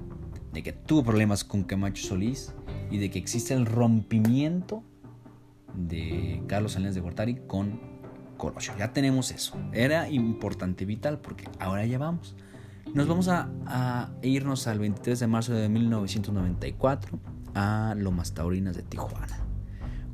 de 0.53 0.63
que 0.63 0.72
tuvo 0.72 1.03
problemas 1.03 1.43
con 1.43 1.65
Camacho 1.65 2.01
Solís 2.01 2.55
y 2.89 2.98
de 2.98 3.12
que 3.12 3.20
existe 3.20 3.53
el 3.53 3.65
rompimiento 3.65 4.86
de 5.74 6.41
Carlos 6.48 6.72
Salinas 6.72 6.96
de 6.96 7.01
Gortari 7.01 7.41
con 7.48 7.81
Colosio. 8.38 8.74
Ya 8.79 8.93
tenemos 8.93 9.31
eso. 9.31 9.58
Era 9.74 10.08
importante, 10.08 10.86
vital, 10.86 11.20
porque 11.20 11.50
ahora 11.60 11.86
ya 11.86 11.98
vamos. 11.98 12.38
Nos 12.93 13.10
vamos 13.10 13.27
a, 13.27 14.13
irnos 14.22 14.65
al 14.67 14.79
23 14.79 15.20
de 15.20 15.27
marzo 15.27 15.51
de 15.51 15.67
1994 15.67 17.20
a 17.53 17.96
Lomas 17.98 18.34
Taurinas 18.34 18.77
de 18.77 18.84
Tijuana 18.84 19.46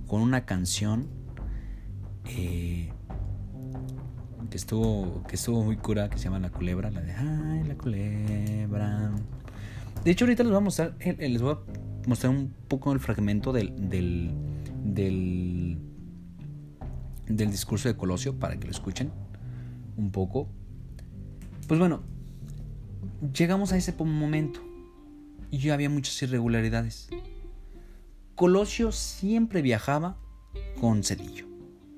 con 0.07 0.21
una 0.21 0.43
canción 0.43 1.07
eh, 2.25 2.91
que 4.57 4.61
estuvo 4.61 5.21
que 5.27 5.35
estuvo 5.35 5.63
muy 5.63 5.77
cura 5.77 6.09
que 6.09 6.17
se 6.17 6.23
llama 6.23 6.39
La 6.39 6.49
Culebra, 6.49 6.89
la 6.89 7.01
de 7.01 7.13
Ay, 7.13 7.63
la 7.67 7.75
Culebra. 7.75 9.11
De 10.03 10.09
hecho, 10.09 10.25
ahorita 10.25 10.41
les 10.41 10.49
voy 10.49 10.57
a 10.57 10.61
mostrar, 10.61 10.95
eh, 10.99 11.15
eh, 11.19 11.29
les 11.29 11.43
voy 11.43 11.53
a 11.53 12.07
mostrar 12.07 12.31
un 12.31 12.51
poco 12.67 12.91
el 12.91 12.99
fragmento 12.99 13.53
del, 13.53 13.87
del, 13.87 14.31
del, 14.83 15.77
del 17.27 17.51
discurso 17.51 17.87
de 17.87 17.95
Colosio 17.95 18.39
para 18.39 18.57
que 18.57 18.65
lo 18.65 18.71
escuchen 18.71 19.11
un 19.95 20.09
poco. 20.09 20.47
Pues 21.67 21.79
bueno, 21.79 22.01
llegamos 23.31 23.73
a 23.73 23.77
ese 23.77 23.93
momento 24.03 24.59
y 25.51 25.59
ya 25.59 25.75
había 25.75 25.91
muchas 25.91 26.19
irregularidades. 26.23 27.09
Colosio 28.33 28.91
siempre 28.91 29.61
viajaba 29.61 30.17
con 30.81 31.03
Cedillo 31.03 31.45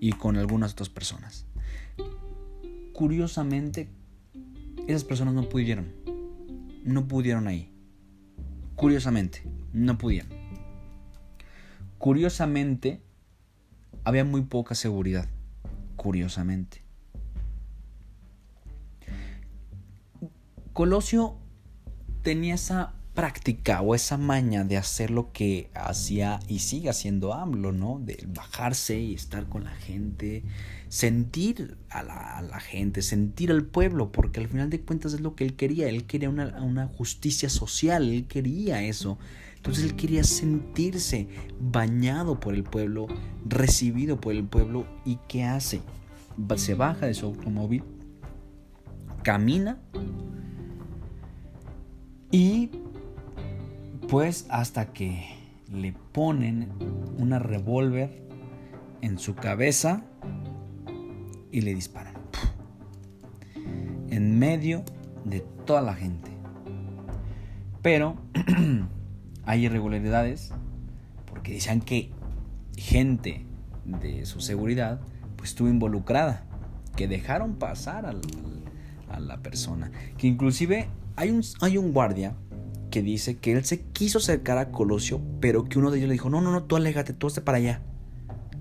y 0.01 0.11
con 0.11 0.35
algunas 0.35 0.73
otras 0.73 0.89
personas. 0.89 1.45
Curiosamente, 2.99 3.87
esas 4.85 5.05
personas 5.05 5.33
no 5.33 5.47
pudieron. 5.47 5.93
No 6.83 7.07
pudieron 7.07 7.47
ahí. 7.47 7.71
Curiosamente, 8.75 9.41
no 9.71 9.97
pudieron. 9.97 10.27
Curiosamente, 11.97 13.01
había 14.03 14.25
muy 14.25 14.41
poca 14.41 14.75
seguridad. 14.75 15.29
Curiosamente. 15.95 16.83
Colosio 20.73 21.37
tenía 22.21 22.55
esa 22.55 22.95
práctica 23.13 23.81
o 23.81 23.95
esa 23.95 24.17
maña 24.17 24.65
de 24.65 24.75
hacer 24.75 25.09
lo 25.09 25.31
que 25.31 25.71
hacía 25.73 26.41
y 26.49 26.59
sigue 26.59 26.89
haciendo 26.89 27.33
AMLO, 27.33 27.71
¿no? 27.71 27.99
De 27.99 28.25
bajarse 28.27 28.99
y 28.99 29.13
estar 29.13 29.47
con 29.47 29.63
la 29.63 29.71
gente, 29.71 30.43
sentir 30.89 31.77
a 31.89 32.03
la, 32.03 32.59
gente, 32.59 33.01
sentir 33.01 33.51
al 33.51 33.63
pueblo, 33.63 34.11
porque 34.11 34.39
al 34.39 34.47
final 34.47 34.69
de 34.69 34.81
cuentas 34.81 35.13
es 35.13 35.21
lo 35.21 35.35
que 35.35 35.45
él 35.45 35.55
quería, 35.55 35.87
él 35.87 36.05
quería 36.05 36.29
una, 36.29 36.61
una 36.61 36.87
justicia 36.87 37.47
social, 37.49 38.09
él 38.09 38.25
quería 38.27 38.81
eso. 38.83 39.17
Entonces 39.55 39.83
él 39.83 39.95
quería 39.95 40.23
sentirse 40.23 41.27
bañado 41.59 42.39
por 42.39 42.55
el 42.55 42.63
pueblo, 42.63 43.07
recibido 43.45 44.19
por 44.19 44.33
el 44.33 44.45
pueblo 44.45 44.87
y 45.05 45.19
¿qué 45.27 45.43
hace? 45.43 45.81
Se 46.55 46.73
baja 46.73 47.05
de 47.05 47.13
su 47.13 47.27
automóvil, 47.27 47.83
camina 49.23 49.77
y 52.31 52.71
pues 54.07 54.45
hasta 54.49 54.93
que 54.93 55.25
le 55.71 55.93
ponen 56.13 56.69
una 57.17 57.37
revólver 57.37 58.23
en 59.01 59.19
su 59.19 59.35
cabeza 59.35 60.05
y 61.51 61.61
le 61.61 61.73
disparan. 61.73 62.15
En 64.09 64.39
medio 64.39 64.83
de 65.25 65.41
toda 65.65 65.81
la 65.81 65.93
gente. 65.93 66.31
Pero 67.81 68.15
hay 69.45 69.65
irregularidades 69.65 70.51
porque 71.25 71.53
dicen 71.53 71.81
que 71.81 72.11
gente 72.77 73.45
de 73.85 74.25
su 74.25 74.41
seguridad 74.41 74.99
pues 75.35 75.51
estuvo 75.51 75.69
involucrada, 75.69 76.43
que 76.95 77.07
dejaron 77.07 77.55
pasar 77.55 78.05
a 78.05 78.13
la, 78.13 78.21
a 79.09 79.19
la 79.19 79.37
persona, 79.37 79.91
que 80.17 80.27
inclusive 80.27 80.89
hay 81.15 81.29
un, 81.29 81.41
hay 81.61 81.77
un 81.77 81.93
guardia 81.93 82.35
que 82.89 83.01
dice 83.01 83.37
que 83.37 83.53
él 83.53 83.63
se 83.65 83.81
quiso 83.81 84.17
acercar 84.17 84.57
a 84.57 84.71
Colosio, 84.71 85.21
pero 85.39 85.65
que 85.65 85.79
uno 85.79 85.91
de 85.91 85.99
ellos 85.99 86.09
le 86.09 86.13
dijo, 86.13 86.29
no, 86.29 86.41
no, 86.41 86.51
no, 86.51 86.63
tú 86.63 86.75
aléjate, 86.75 87.13
tú 87.13 87.27
esté 87.27 87.41
para 87.41 87.57
allá. 87.57 87.81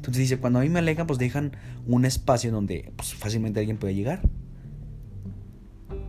Entonces 0.09 0.23
dice, 0.23 0.39
cuando 0.39 0.59
a 0.59 0.63
mí 0.63 0.71
me 0.71 0.79
alejan, 0.79 1.07
pues 1.07 1.19
dejan 1.19 1.53
un 1.87 2.07
espacio 2.07 2.51
donde 2.51 2.95
pues, 2.97 3.13
fácilmente 3.13 3.61
alguien 3.61 3.77
puede 3.77 3.95
llegar. 3.95 4.23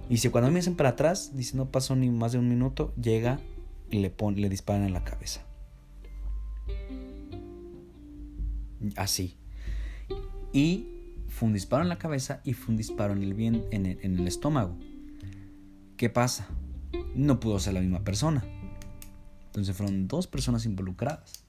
Y 0.10 0.20
si 0.20 0.30
cuando 0.30 0.48
a 0.48 0.50
mí 0.50 0.54
me 0.54 0.62
hacen 0.62 0.78
para 0.78 0.92
atrás, 0.92 1.36
dice, 1.36 1.58
no 1.58 1.70
pasó 1.70 1.98
ni 1.98 2.10
más 2.10 2.32
de 2.32 2.40
un 2.40 2.48
minuto, 2.48 2.94
llega 2.96 3.42
y 3.92 4.00
le, 4.00 4.10
pone, 4.10 4.40
le 4.40 4.48
disparan 4.48 4.86
en 4.86 4.94
la 4.94 5.04
cabeza. 5.04 5.42
Así. 8.96 9.36
Y 10.54 10.88
fue 11.28 11.48
un 11.48 11.54
disparo 11.54 11.84
en 11.84 11.90
la 11.90 11.98
cabeza 11.98 12.40
y 12.46 12.54
fue 12.54 12.72
un 12.72 12.78
disparo 12.78 13.12
en 13.12 13.22
el, 13.22 13.34
bien, 13.34 13.66
en 13.72 13.86
el 13.86 14.26
estómago. 14.26 14.78
¿Qué 15.98 16.10
pasa? 16.10 16.48
no 17.16 17.40
pudo 17.40 17.60
ser 17.60 17.74
la 17.74 17.82
misma 17.82 18.04
persona. 18.04 18.44
Entonces 19.48 19.76
fueron 19.76 20.08
dos 20.08 20.28
personas 20.28 20.66
involucradas. 20.66 21.49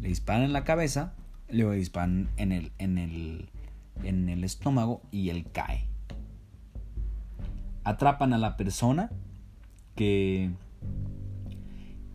Le 0.00 0.08
disparan 0.08 0.42
en 0.42 0.52
la 0.52 0.64
cabeza, 0.64 1.14
le 1.48 1.70
disparan 1.76 2.28
en 2.36 2.52
el, 2.52 2.72
en 2.78 2.98
el, 2.98 3.48
en 4.02 4.28
el 4.28 4.44
estómago 4.44 5.02
y 5.10 5.30
él 5.30 5.46
cae. 5.52 5.86
Atrapan 7.84 8.32
a 8.32 8.38
la 8.38 8.56
persona 8.56 9.10
que, 9.94 10.50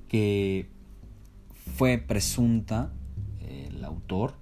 que 0.08 0.70
fue 1.76 1.98
presunta 1.98 2.92
el 3.48 3.84
autor, 3.84 4.34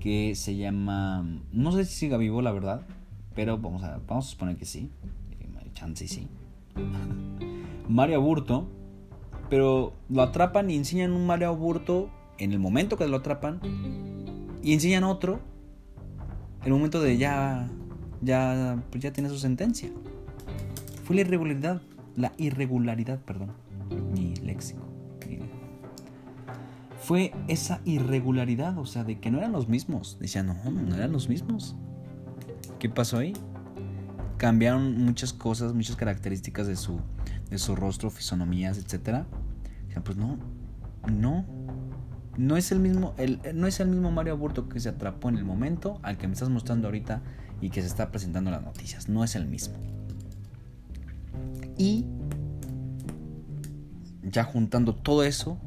que 0.00 0.34
se 0.34 0.56
llama, 0.56 1.24
no 1.52 1.72
sé 1.72 1.84
si 1.84 1.94
siga 1.94 2.16
vivo 2.16 2.40
la 2.42 2.52
verdad, 2.52 2.86
pero 3.34 3.58
vamos 3.58 3.82
a, 3.82 3.98
vamos 4.06 4.26
a 4.26 4.30
suponer 4.30 4.56
que 4.56 4.64
sí 4.64 4.90
chance 5.78 6.08
sí. 6.08 6.26
Mario 7.88 8.16
Aburto, 8.16 8.68
pero 9.48 9.94
lo 10.08 10.22
atrapan 10.22 10.70
y 10.70 10.76
enseñan 10.76 11.12
un 11.12 11.26
Mario 11.26 11.48
Aburto 11.48 12.10
en 12.38 12.52
el 12.52 12.58
momento 12.58 12.96
que 12.96 13.06
lo 13.06 13.18
atrapan 13.18 13.60
y 14.62 14.72
enseñan 14.72 15.04
otro 15.04 15.40
en 16.60 16.66
el 16.66 16.72
momento 16.72 17.00
de 17.00 17.16
ya 17.16 17.68
ya 18.20 18.82
pues 18.90 19.02
ya 19.02 19.12
tiene 19.12 19.28
su 19.28 19.38
sentencia. 19.38 19.90
Fue 21.04 21.16
la 21.16 21.22
irregularidad, 21.22 21.80
la 22.16 22.32
irregularidad, 22.36 23.20
perdón, 23.20 23.52
mi 24.12 24.34
léxico. 24.36 24.82
Fue 27.00 27.32
esa 27.46 27.80
irregularidad, 27.86 28.76
o 28.76 28.84
sea, 28.84 29.02
de 29.02 29.18
que 29.18 29.30
no 29.30 29.38
eran 29.38 29.52
los 29.52 29.68
mismos. 29.68 30.18
Decían, 30.20 30.46
no, 30.48 30.70
no 30.70 30.94
eran 30.94 31.10
los 31.10 31.30
mismos. 31.30 31.74
¿Qué 32.78 32.90
pasó 32.90 33.18
ahí? 33.18 33.32
Cambiaron 34.38 34.96
muchas 35.04 35.32
cosas, 35.32 35.74
muchas 35.74 35.96
características 35.96 36.66
de 36.66 36.76
su, 36.76 37.00
de 37.50 37.58
su 37.58 37.76
rostro, 37.76 38.08
fisonomías, 38.10 38.78
etc. 38.78 39.24
pues 40.04 40.16
no, 40.16 40.38
no, 41.12 41.44
No 42.36 42.56
es 42.56 42.72
el 42.72 42.78
mismo, 42.78 43.14
el, 43.18 43.40
no 43.54 43.66
es 43.66 43.80
el 43.80 43.88
mismo 43.88 44.10
Mario 44.10 44.32
Aburto 44.32 44.68
que 44.68 44.80
se 44.80 44.88
atrapó 44.88 45.28
en 45.28 45.36
el 45.36 45.44
momento 45.44 45.98
al 46.02 46.16
que 46.16 46.28
me 46.28 46.32
estás 46.32 46.48
mostrando 46.48 46.86
ahorita 46.88 47.20
y 47.60 47.70
que 47.70 47.82
se 47.82 47.88
está 47.88 48.10
presentando 48.10 48.50
en 48.50 48.54
las 48.56 48.64
noticias. 48.64 49.08
No 49.08 49.24
es 49.24 49.34
el 49.34 49.46
mismo. 49.46 49.74
Y 51.76 52.06
ya 54.22 54.44
juntando 54.44 54.94
todo 54.94 55.24
eso, 55.24 55.58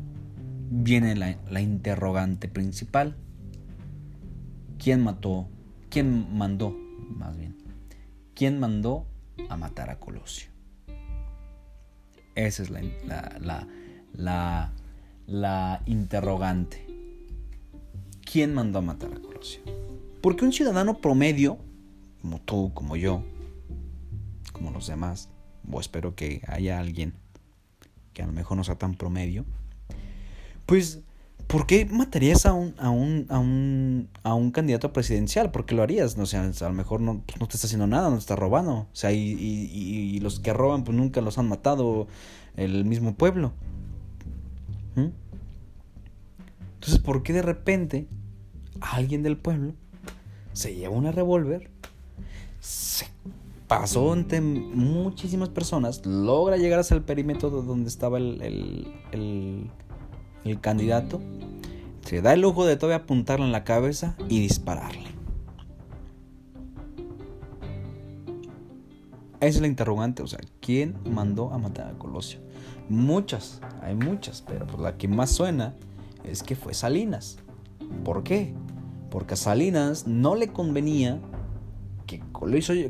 viene 0.69 1.15
la 1.15 1.61
interrogante 1.61 2.47
principal. 2.47 3.17
¿Quién 4.77 5.03
mató? 5.03 5.49
¿Quién 5.89 6.37
mandó? 6.37 6.75
Más 7.17 7.37
bien. 7.37 7.60
¿Quién 8.41 8.59
mandó 8.59 9.05
a 9.49 9.55
matar 9.55 9.91
a 9.91 9.99
Colosio? 9.99 10.49
Esa 12.33 12.63
es 12.63 12.71
la, 12.71 12.81
la, 14.13 14.71
la, 15.27 15.83
interrogante. 15.85 16.83
¿Quién 18.25 18.55
mandó 18.55 18.79
a 18.79 18.81
matar 18.81 19.13
a 19.13 19.19
Colosio? 19.19 19.61
Porque 20.23 20.43
un 20.43 20.53
ciudadano 20.53 20.97
promedio, 21.01 21.59
como 22.23 22.41
tú, 22.41 22.71
como 22.73 22.95
yo, 22.95 23.23
como 24.53 24.71
los 24.71 24.87
demás, 24.87 25.29
o 25.71 25.79
espero 25.79 26.15
que 26.15 26.41
haya 26.47 26.79
alguien 26.79 27.13
que 28.13 28.23
a 28.23 28.25
lo 28.25 28.33
mejor 28.33 28.57
no 28.57 28.63
sea 28.63 28.79
tan 28.79 28.95
promedio, 28.95 29.45
pues 30.65 31.01
¿por 31.51 31.67
qué 31.67 31.85
matarías 31.85 32.45
a 32.45 32.53
un, 32.53 32.73
a 32.77 32.89
un, 32.89 33.25
a 33.29 33.37
un, 33.37 34.09
a 34.23 34.33
un 34.33 34.51
candidato 34.51 34.93
presidencial? 34.93 35.51
¿Por 35.51 35.65
qué 35.65 35.75
lo 35.75 35.83
harías? 35.83 36.17
No 36.17 36.25
sé, 36.25 36.37
a 36.37 36.43
lo 36.43 36.73
mejor 36.73 37.01
no, 37.01 37.21
pues, 37.25 37.39
no 37.39 37.47
te 37.47 37.57
está 37.57 37.67
haciendo 37.67 37.87
nada, 37.87 38.09
no 38.09 38.15
te 38.15 38.21
está 38.21 38.37
robando. 38.37 38.73
O 38.73 38.89
sea, 38.93 39.11
y, 39.11 39.19
y, 39.19 40.19
los 40.21 40.39
que 40.39 40.53
roban, 40.53 40.85
pues 40.85 40.97
nunca 40.97 41.19
los 41.19 41.37
han 41.37 41.49
matado 41.49 42.07
el 42.55 42.85
mismo 42.85 43.15
pueblo. 43.15 43.51
¿Mm? 44.95 45.09
Entonces, 46.75 46.99
¿por 46.99 47.21
qué 47.21 47.33
de 47.33 47.41
repente 47.41 48.07
alguien 48.79 49.21
del 49.21 49.37
pueblo 49.37 49.73
se 50.53 50.73
lleva 50.73 50.95
una 50.95 51.11
revólver, 51.11 51.69
se 52.61 53.07
pasó 53.67 54.13
entre 54.13 54.41
muchísimas 54.41 55.49
personas, 55.49 56.05
logra 56.05 56.57
llegar 56.57 56.79
hasta 56.79 56.95
el 56.95 57.03
perímetro 57.03 57.49
donde 57.49 57.89
estaba 57.89 58.17
el 58.17 58.91
el 59.11 59.69
candidato, 60.59 61.21
se 62.05 62.21
da 62.21 62.33
el 62.33 62.41
lujo 62.41 62.65
de 62.65 62.75
todavía 62.75 63.03
apuntarle 63.03 63.45
en 63.45 63.51
la 63.51 63.63
cabeza 63.63 64.15
y 64.27 64.39
dispararle. 64.39 65.11
Esa 69.39 69.57
es 69.57 69.61
la 69.61 69.67
interrogante, 69.67 70.21
o 70.21 70.27
sea, 70.27 70.39
¿quién 70.59 70.95
mandó 71.09 71.51
a 71.51 71.57
matar 71.57 71.87
a 71.87 71.97
Colosio? 71.97 72.39
Muchas, 72.89 73.59
hay 73.81 73.95
muchas, 73.95 74.43
pero 74.43 74.67
pues 74.67 74.79
la 74.79 74.97
que 74.97 75.07
más 75.07 75.31
suena 75.31 75.73
es 76.23 76.43
que 76.43 76.55
fue 76.55 76.73
Salinas. 76.73 77.37
¿Por 78.03 78.23
qué? 78.23 78.53
Porque 79.09 79.33
a 79.33 79.37
Salinas 79.37 80.05
no 80.05 80.35
le 80.35 80.49
convenía 80.49 81.19
que 82.05 82.19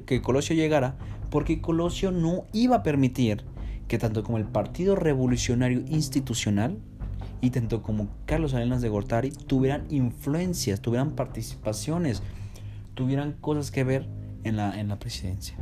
que 0.05 0.21
Colosio 0.21 0.55
llegara, 0.55 0.97
porque 1.29 1.61
Colosio 1.61 2.11
no 2.11 2.45
iba 2.51 2.77
a 2.77 2.83
permitir 2.83 3.45
que 3.87 3.97
tanto 3.97 4.23
como 4.23 4.37
el 4.37 4.45
Partido 4.45 4.95
Revolucionario 4.95 5.83
Institucional 5.87 6.79
y 7.41 7.49
tanto 7.49 7.81
como 7.81 8.07
Carlos 8.25 8.51
Salinas 8.51 8.81
de 8.81 8.89
Gortari 8.89 9.31
tuvieran 9.31 9.85
influencias, 9.89 10.79
tuvieran 10.79 11.11
participaciones, 11.15 12.21
tuvieran 12.93 13.33
cosas 13.33 13.71
que 13.71 13.83
ver 13.83 14.07
en 14.43 14.57
la, 14.57 14.79
en 14.79 14.87
la 14.87 14.99
presidencia. 14.99 15.57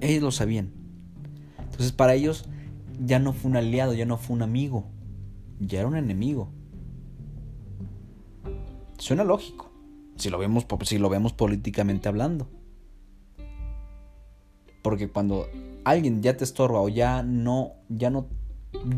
Ellos 0.00 0.22
lo 0.22 0.30
sabían. 0.30 0.72
Entonces 1.58 1.92
para 1.92 2.14
ellos 2.14 2.46
ya 2.98 3.18
no 3.18 3.34
fue 3.34 3.50
un 3.50 3.58
aliado, 3.58 3.92
ya 3.92 4.06
no 4.06 4.16
fue 4.16 4.34
un 4.36 4.42
amigo, 4.42 4.86
ya 5.60 5.80
era 5.80 5.88
un 5.88 5.96
enemigo. 5.96 6.50
Suena 8.98 9.22
lógico, 9.22 9.70
si 10.16 10.30
lo 10.30 10.38
vemos, 10.38 10.66
si 10.84 10.98
lo 10.98 11.08
vemos 11.10 11.34
políticamente 11.34 12.08
hablando. 12.08 12.48
Porque 14.82 15.08
cuando 15.08 15.46
alguien 15.84 16.22
ya 16.22 16.36
te 16.36 16.44
estorba 16.44 16.80
o 16.80 16.88
ya 16.88 17.22
no, 17.22 17.72
ya 17.88 18.08
no 18.08 18.28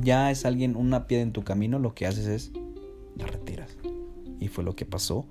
ya 0.03 0.31
es 0.31 0.45
alguien, 0.45 0.77
una 0.77 1.07
piedra 1.07 1.23
en 1.23 1.33
tu 1.33 1.45
camino, 1.45 1.79
lo 1.79 1.95
que 1.95 2.07
haces 2.07 2.27
es 2.27 2.53
la 3.17 3.27
retiras. 3.27 3.77
Y 4.39 4.49
fue 4.49 4.65
lo 4.65 4.77
que 4.77 4.85
pasó 4.85 5.27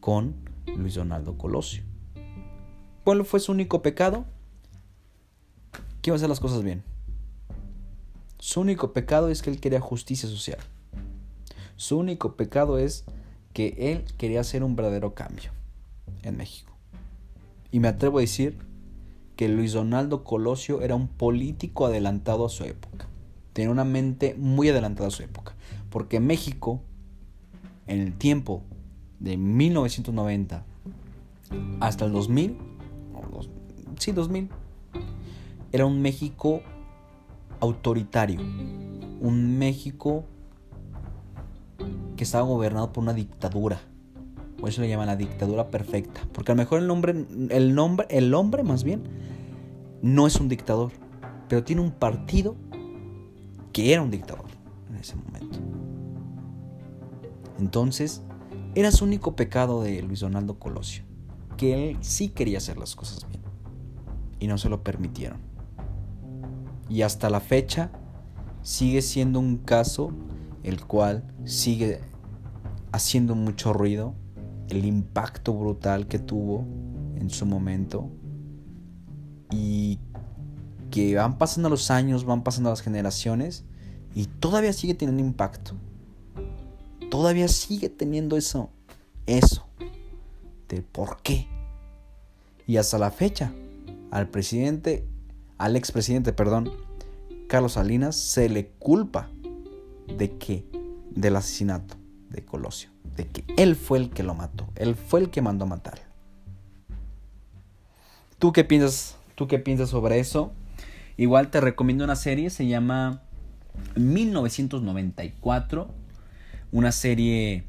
con 0.00 0.34
Luis 0.76 0.94
Donaldo 0.94 1.36
Colosio. 1.38 1.82
¿Cuál 3.04 3.24
fue 3.24 3.40
su 3.40 3.52
único 3.52 3.82
pecado? 3.82 4.24
Que 6.02 6.10
iba 6.10 6.14
a 6.14 6.18
hacer 6.18 6.28
las 6.28 6.40
cosas 6.40 6.62
bien. 6.62 6.82
Su 8.38 8.60
único 8.60 8.92
pecado 8.92 9.28
es 9.28 9.42
que 9.42 9.50
él 9.50 9.60
quería 9.60 9.80
justicia 9.80 10.28
social. 10.28 10.58
Su 11.76 11.98
único 11.98 12.36
pecado 12.36 12.78
es 12.78 13.04
que 13.52 13.74
él 13.78 14.04
quería 14.16 14.40
hacer 14.40 14.62
un 14.62 14.76
verdadero 14.76 15.14
cambio 15.14 15.50
en 16.22 16.36
México. 16.36 16.72
Y 17.70 17.80
me 17.80 17.88
atrevo 17.88 18.18
a 18.18 18.22
decir 18.22 18.58
que 19.36 19.48
Luis 19.48 19.72
Donaldo 19.72 20.24
Colosio 20.24 20.82
era 20.82 20.94
un 20.94 21.08
político 21.08 21.86
adelantado 21.86 22.46
a 22.46 22.50
su 22.50 22.64
época 22.64 22.89
tenía 23.52 23.70
una 23.70 23.84
mente 23.84 24.34
muy 24.38 24.68
adelantada 24.68 25.08
a 25.08 25.10
su 25.10 25.22
época. 25.22 25.54
Porque 25.90 26.20
México, 26.20 26.80
en 27.86 28.00
el 28.00 28.14
tiempo 28.14 28.62
de 29.18 29.36
1990 29.36 30.64
hasta 31.80 32.04
el 32.04 32.12
2000, 32.12 32.56
sí, 33.98 34.12
2000, 34.12 34.48
era 35.72 35.86
un 35.86 36.00
México 36.00 36.62
autoritario, 37.60 38.40
un 39.20 39.58
México 39.58 40.24
que 42.16 42.24
estaba 42.24 42.44
gobernado 42.44 42.92
por 42.92 43.02
una 43.02 43.12
dictadura. 43.12 43.80
Por 44.58 44.68
eso 44.68 44.82
le 44.82 44.88
llaman 44.88 45.06
la 45.06 45.16
dictadura 45.16 45.70
perfecta. 45.70 46.20
Porque 46.32 46.52
a 46.52 46.54
lo 46.54 46.58
mejor 46.58 46.80
el 46.80 46.86
nombre, 46.86 47.26
el 47.50 47.74
nombre, 47.74 48.06
el 48.10 48.34
hombre 48.34 48.62
más 48.62 48.84
bien, 48.84 49.02
no 50.02 50.26
es 50.26 50.36
un 50.36 50.48
dictador, 50.48 50.92
pero 51.48 51.64
tiene 51.64 51.82
un 51.82 51.92
partido 51.92 52.56
que 53.72 53.92
era 53.92 54.02
un 54.02 54.10
dictador 54.10 54.46
en 54.88 54.96
ese 54.96 55.16
momento. 55.16 55.58
Entonces, 57.58 58.22
era 58.74 58.90
su 58.90 59.04
único 59.04 59.36
pecado 59.36 59.82
de 59.82 60.02
Luis 60.02 60.20
Donaldo 60.20 60.58
Colosio, 60.58 61.04
que 61.56 61.90
él 61.90 61.98
sí 62.00 62.28
quería 62.28 62.58
hacer 62.58 62.78
las 62.78 62.96
cosas 62.96 63.28
bien 63.28 63.42
y 64.38 64.46
no 64.46 64.58
se 64.58 64.68
lo 64.68 64.82
permitieron. 64.82 65.38
Y 66.88 67.02
hasta 67.02 67.30
la 67.30 67.40
fecha 67.40 67.92
sigue 68.62 69.02
siendo 69.02 69.38
un 69.38 69.58
caso 69.58 70.12
el 70.62 70.84
cual 70.84 71.24
sigue 71.44 72.00
haciendo 72.92 73.34
mucho 73.34 73.72
ruido, 73.72 74.14
el 74.68 74.84
impacto 74.84 75.54
brutal 75.54 76.06
que 76.06 76.18
tuvo 76.18 76.66
en 77.16 77.30
su 77.30 77.46
momento 77.46 78.10
y 79.50 79.98
que 80.90 81.14
van 81.14 81.38
pasando 81.38 81.68
los 81.68 81.90
años, 81.90 82.24
van 82.24 82.42
pasando 82.42 82.70
las 82.70 82.82
generaciones 82.82 83.64
y 84.14 84.26
todavía 84.26 84.72
sigue 84.72 84.94
teniendo 84.94 85.22
impacto. 85.22 85.74
Todavía 87.10 87.48
sigue 87.48 87.88
teniendo 87.88 88.36
eso, 88.36 88.70
eso, 89.26 89.66
de 90.68 90.82
por 90.82 91.22
qué. 91.22 91.48
Y 92.66 92.76
hasta 92.76 92.98
la 92.98 93.10
fecha, 93.10 93.52
al 94.10 94.28
presidente, 94.28 95.06
al 95.58 95.76
expresidente, 95.76 96.32
perdón, 96.32 96.70
Carlos 97.48 97.72
Salinas, 97.72 98.16
se 98.16 98.48
le 98.48 98.68
culpa 98.68 99.28
de 100.16 100.36
que, 100.38 100.64
del 101.10 101.36
asesinato 101.36 101.96
de 102.28 102.44
Colosio, 102.44 102.90
de 103.16 103.26
que 103.26 103.44
él 103.56 103.74
fue 103.74 103.98
el 103.98 104.10
que 104.10 104.22
lo 104.22 104.34
mató, 104.34 104.68
él 104.76 104.94
fue 104.94 105.20
el 105.20 105.30
que 105.30 105.42
mandó 105.42 105.64
a 105.64 105.68
matar. 105.68 106.00
¿Tú 108.38 108.52
qué 108.52 108.64
piensas? 108.64 109.16
¿Tú 109.34 109.48
qué 109.48 109.58
piensas 109.58 109.90
sobre 109.90 110.18
eso? 110.20 110.52
Igual 111.20 111.50
te 111.50 111.60
recomiendo 111.60 112.02
una 112.02 112.16
serie, 112.16 112.48
se 112.48 112.66
llama 112.66 113.20
1994, 113.94 115.94
una 116.72 116.92
serie 116.92 117.64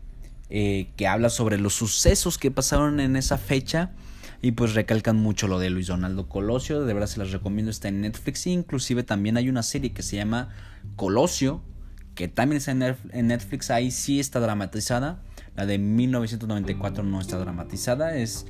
eh, 0.50 0.88
que 0.96 1.06
habla 1.06 1.30
sobre 1.30 1.58
los 1.58 1.74
sucesos 1.74 2.38
que 2.38 2.50
pasaron 2.50 3.02
en 3.02 3.18
esa 3.18 3.38
fecha 3.38 3.92
y 4.42 4.54
pues 4.54 4.74
recalcan 4.74 5.18
mucho 5.18 5.50
lo 5.50 5.60
de 5.60 5.70
Luis 5.70 5.88
Donaldo 5.88 6.30
Colosio, 6.30 6.86
de 6.86 6.94
verdad 6.94 7.10
se 7.10 7.20
las 7.20 7.34
recomiendo, 7.34 7.72
está 7.72 7.90
en 7.90 8.00
Netflix, 8.00 8.48
inclusive 8.48 9.04
también 9.04 9.36
hay 9.36 9.50
una 9.50 9.64
serie 9.64 9.92
que 9.92 10.02
se 10.02 10.16
llama 10.16 10.48
Colosio, 10.96 11.62
que 12.16 12.30
también 12.30 12.56
está 12.56 12.72
en 12.72 13.28
Netflix, 13.28 13.70
ahí 13.70 13.92
sí 13.92 14.22
está 14.22 14.40
dramatizada, 14.40 15.24
la 15.58 15.66
de 15.66 15.78
1994 15.78 17.04
no 17.04 17.20
está 17.20 17.38
dramatizada, 17.38 18.16
es 18.16 18.46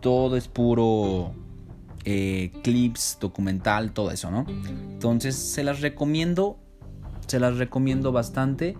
todo 0.00 0.38
es 0.38 0.48
puro 0.48 1.34
eh, 2.10 2.52
clips, 2.62 3.18
documental, 3.20 3.92
todo 3.92 4.10
eso, 4.10 4.30
¿no? 4.30 4.46
Entonces 4.48 5.36
se 5.36 5.62
las 5.62 5.82
recomiendo, 5.82 6.58
se 7.26 7.38
las 7.38 7.58
recomiendo 7.58 8.12
bastante. 8.12 8.78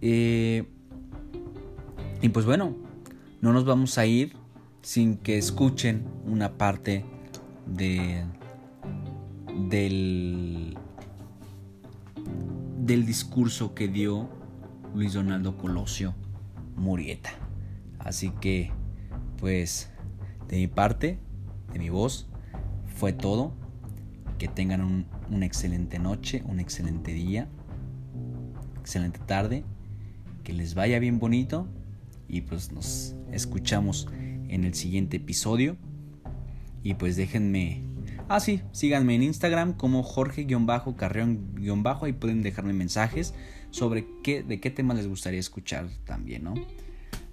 Eh, 0.00 0.68
y 2.20 2.28
pues 2.30 2.44
bueno, 2.44 2.74
no 3.40 3.52
nos 3.52 3.64
vamos 3.64 3.96
a 3.96 4.06
ir 4.06 4.34
sin 4.82 5.18
que 5.18 5.38
escuchen 5.38 6.04
una 6.26 6.58
parte 6.58 7.04
de 7.64 8.24
del 9.68 10.76
del 12.78 13.06
discurso 13.06 13.72
que 13.72 13.86
dio 13.86 14.28
Luis 14.96 15.12
Donaldo 15.12 15.56
Colosio 15.56 16.16
Murieta. 16.74 17.30
Así 18.00 18.30
que, 18.40 18.72
pues, 19.38 19.92
de 20.48 20.56
mi 20.56 20.66
parte, 20.66 21.20
de 21.72 21.78
mi 21.78 21.88
voz, 21.88 22.28
fue 22.94 23.12
todo. 23.12 23.52
Que 24.38 24.48
tengan 24.48 24.82
un, 24.82 25.06
una 25.30 25.46
excelente 25.46 25.98
noche, 25.98 26.42
un 26.46 26.58
excelente 26.58 27.12
día, 27.12 27.48
excelente 28.80 29.20
tarde. 29.20 29.64
Que 30.42 30.52
les 30.52 30.74
vaya 30.74 30.98
bien 30.98 31.18
bonito. 31.18 31.68
Y 32.28 32.40
pues 32.40 32.72
nos 32.72 33.14
escuchamos 33.30 34.08
en 34.48 34.64
el 34.64 34.74
siguiente 34.74 35.18
episodio. 35.18 35.76
Y 36.82 36.94
pues 36.94 37.16
déjenme... 37.16 37.82
Ah, 38.28 38.40
sí, 38.40 38.62
síganme 38.72 39.14
en 39.14 39.22
Instagram 39.22 39.74
como 39.74 40.02
Jorge-Carreón- 40.02 41.60
Ahí 42.02 42.12
pueden 42.14 42.42
dejarme 42.42 42.72
mensajes 42.72 43.34
sobre 43.70 44.06
qué, 44.22 44.42
de 44.42 44.60
qué 44.60 44.70
temas 44.70 44.96
les 44.96 45.08
gustaría 45.08 45.40
escuchar 45.40 45.88
también, 46.04 46.44
¿no? 46.44 46.54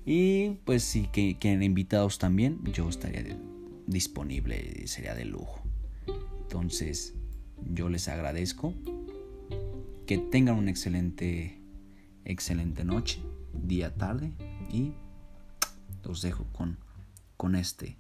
Y 0.06 0.58
pues 0.66 0.84
si 0.84 1.08
que 1.08 1.38
quieren 1.40 1.64
invitados 1.64 2.18
también, 2.18 2.60
yo 2.74 2.90
estaría 2.90 3.24
de- 3.24 3.38
disponible, 3.92 4.88
sería 4.88 5.14
de 5.14 5.26
lujo. 5.26 5.62
Entonces, 6.42 7.14
yo 7.58 7.90
les 7.90 8.08
agradezco. 8.08 8.74
Que 10.08 10.18
tengan 10.18 10.56
una 10.56 10.72
excelente, 10.72 11.62
excelente 12.26 12.84
noche, 12.84 13.22
día, 13.54 13.96
tarde. 13.96 14.34
Y 14.70 14.94
los 16.04 16.22
dejo 16.22 16.46
con, 16.52 16.80
con, 17.38 17.56
este, 17.56 17.98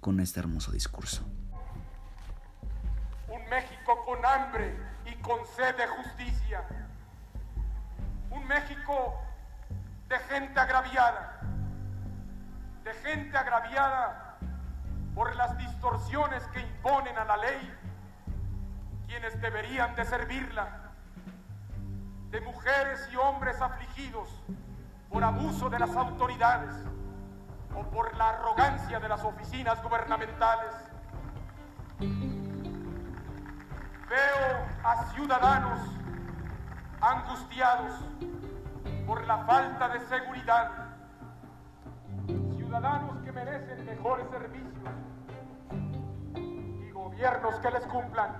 con 0.00 0.20
este 0.20 0.40
hermoso 0.40 0.70
discurso. 0.70 1.24
Un 3.28 3.48
México 3.48 4.04
con 4.04 4.24
hambre 4.24 4.74
y 5.10 5.14
con 5.22 5.38
sed 5.56 5.76
de 5.76 5.86
justicia. 5.86 6.64
Un 8.30 8.46
México 8.46 9.14
de 10.08 10.18
gente 10.18 10.60
agraviada. 10.60 11.40
De 12.84 12.92
gente 12.94 13.36
agraviada 13.36 14.29
por 15.20 15.36
las 15.36 15.54
distorsiones 15.58 16.42
que 16.46 16.60
imponen 16.60 17.18
a 17.18 17.26
la 17.26 17.36
ley 17.36 17.78
quienes 19.06 19.38
deberían 19.42 19.94
de 19.94 20.06
servirla. 20.06 20.92
De 22.30 22.40
mujeres 22.40 23.06
y 23.12 23.16
hombres 23.16 23.60
afligidos 23.60 24.30
por 25.10 25.22
abuso 25.22 25.68
de 25.68 25.78
las 25.78 25.94
autoridades 25.94 26.74
o 27.76 27.82
por 27.90 28.16
la 28.16 28.30
arrogancia 28.30 28.98
de 28.98 29.08
las 29.10 29.22
oficinas 29.22 29.82
gubernamentales. 29.82 30.72
Veo 34.08 34.66
a 34.82 35.04
ciudadanos 35.12 35.80
angustiados 37.02 37.92
por 39.06 39.26
la 39.26 39.36
falta 39.44 39.90
de 39.90 40.00
seguridad. 40.00 40.70
Ciudadanos 42.56 43.20
que 43.22 43.32
merecen 43.32 43.84
mejores 43.84 44.26
servicios 44.30 44.69
gobiernos 47.20 47.54
que 47.56 47.70
les 47.70 47.84
cumplan. 47.84 48.30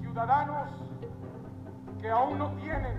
Ciudadanos 0.00 0.70
que 2.00 2.08
aún 2.08 2.38
no 2.38 2.50
tienen 2.52 2.98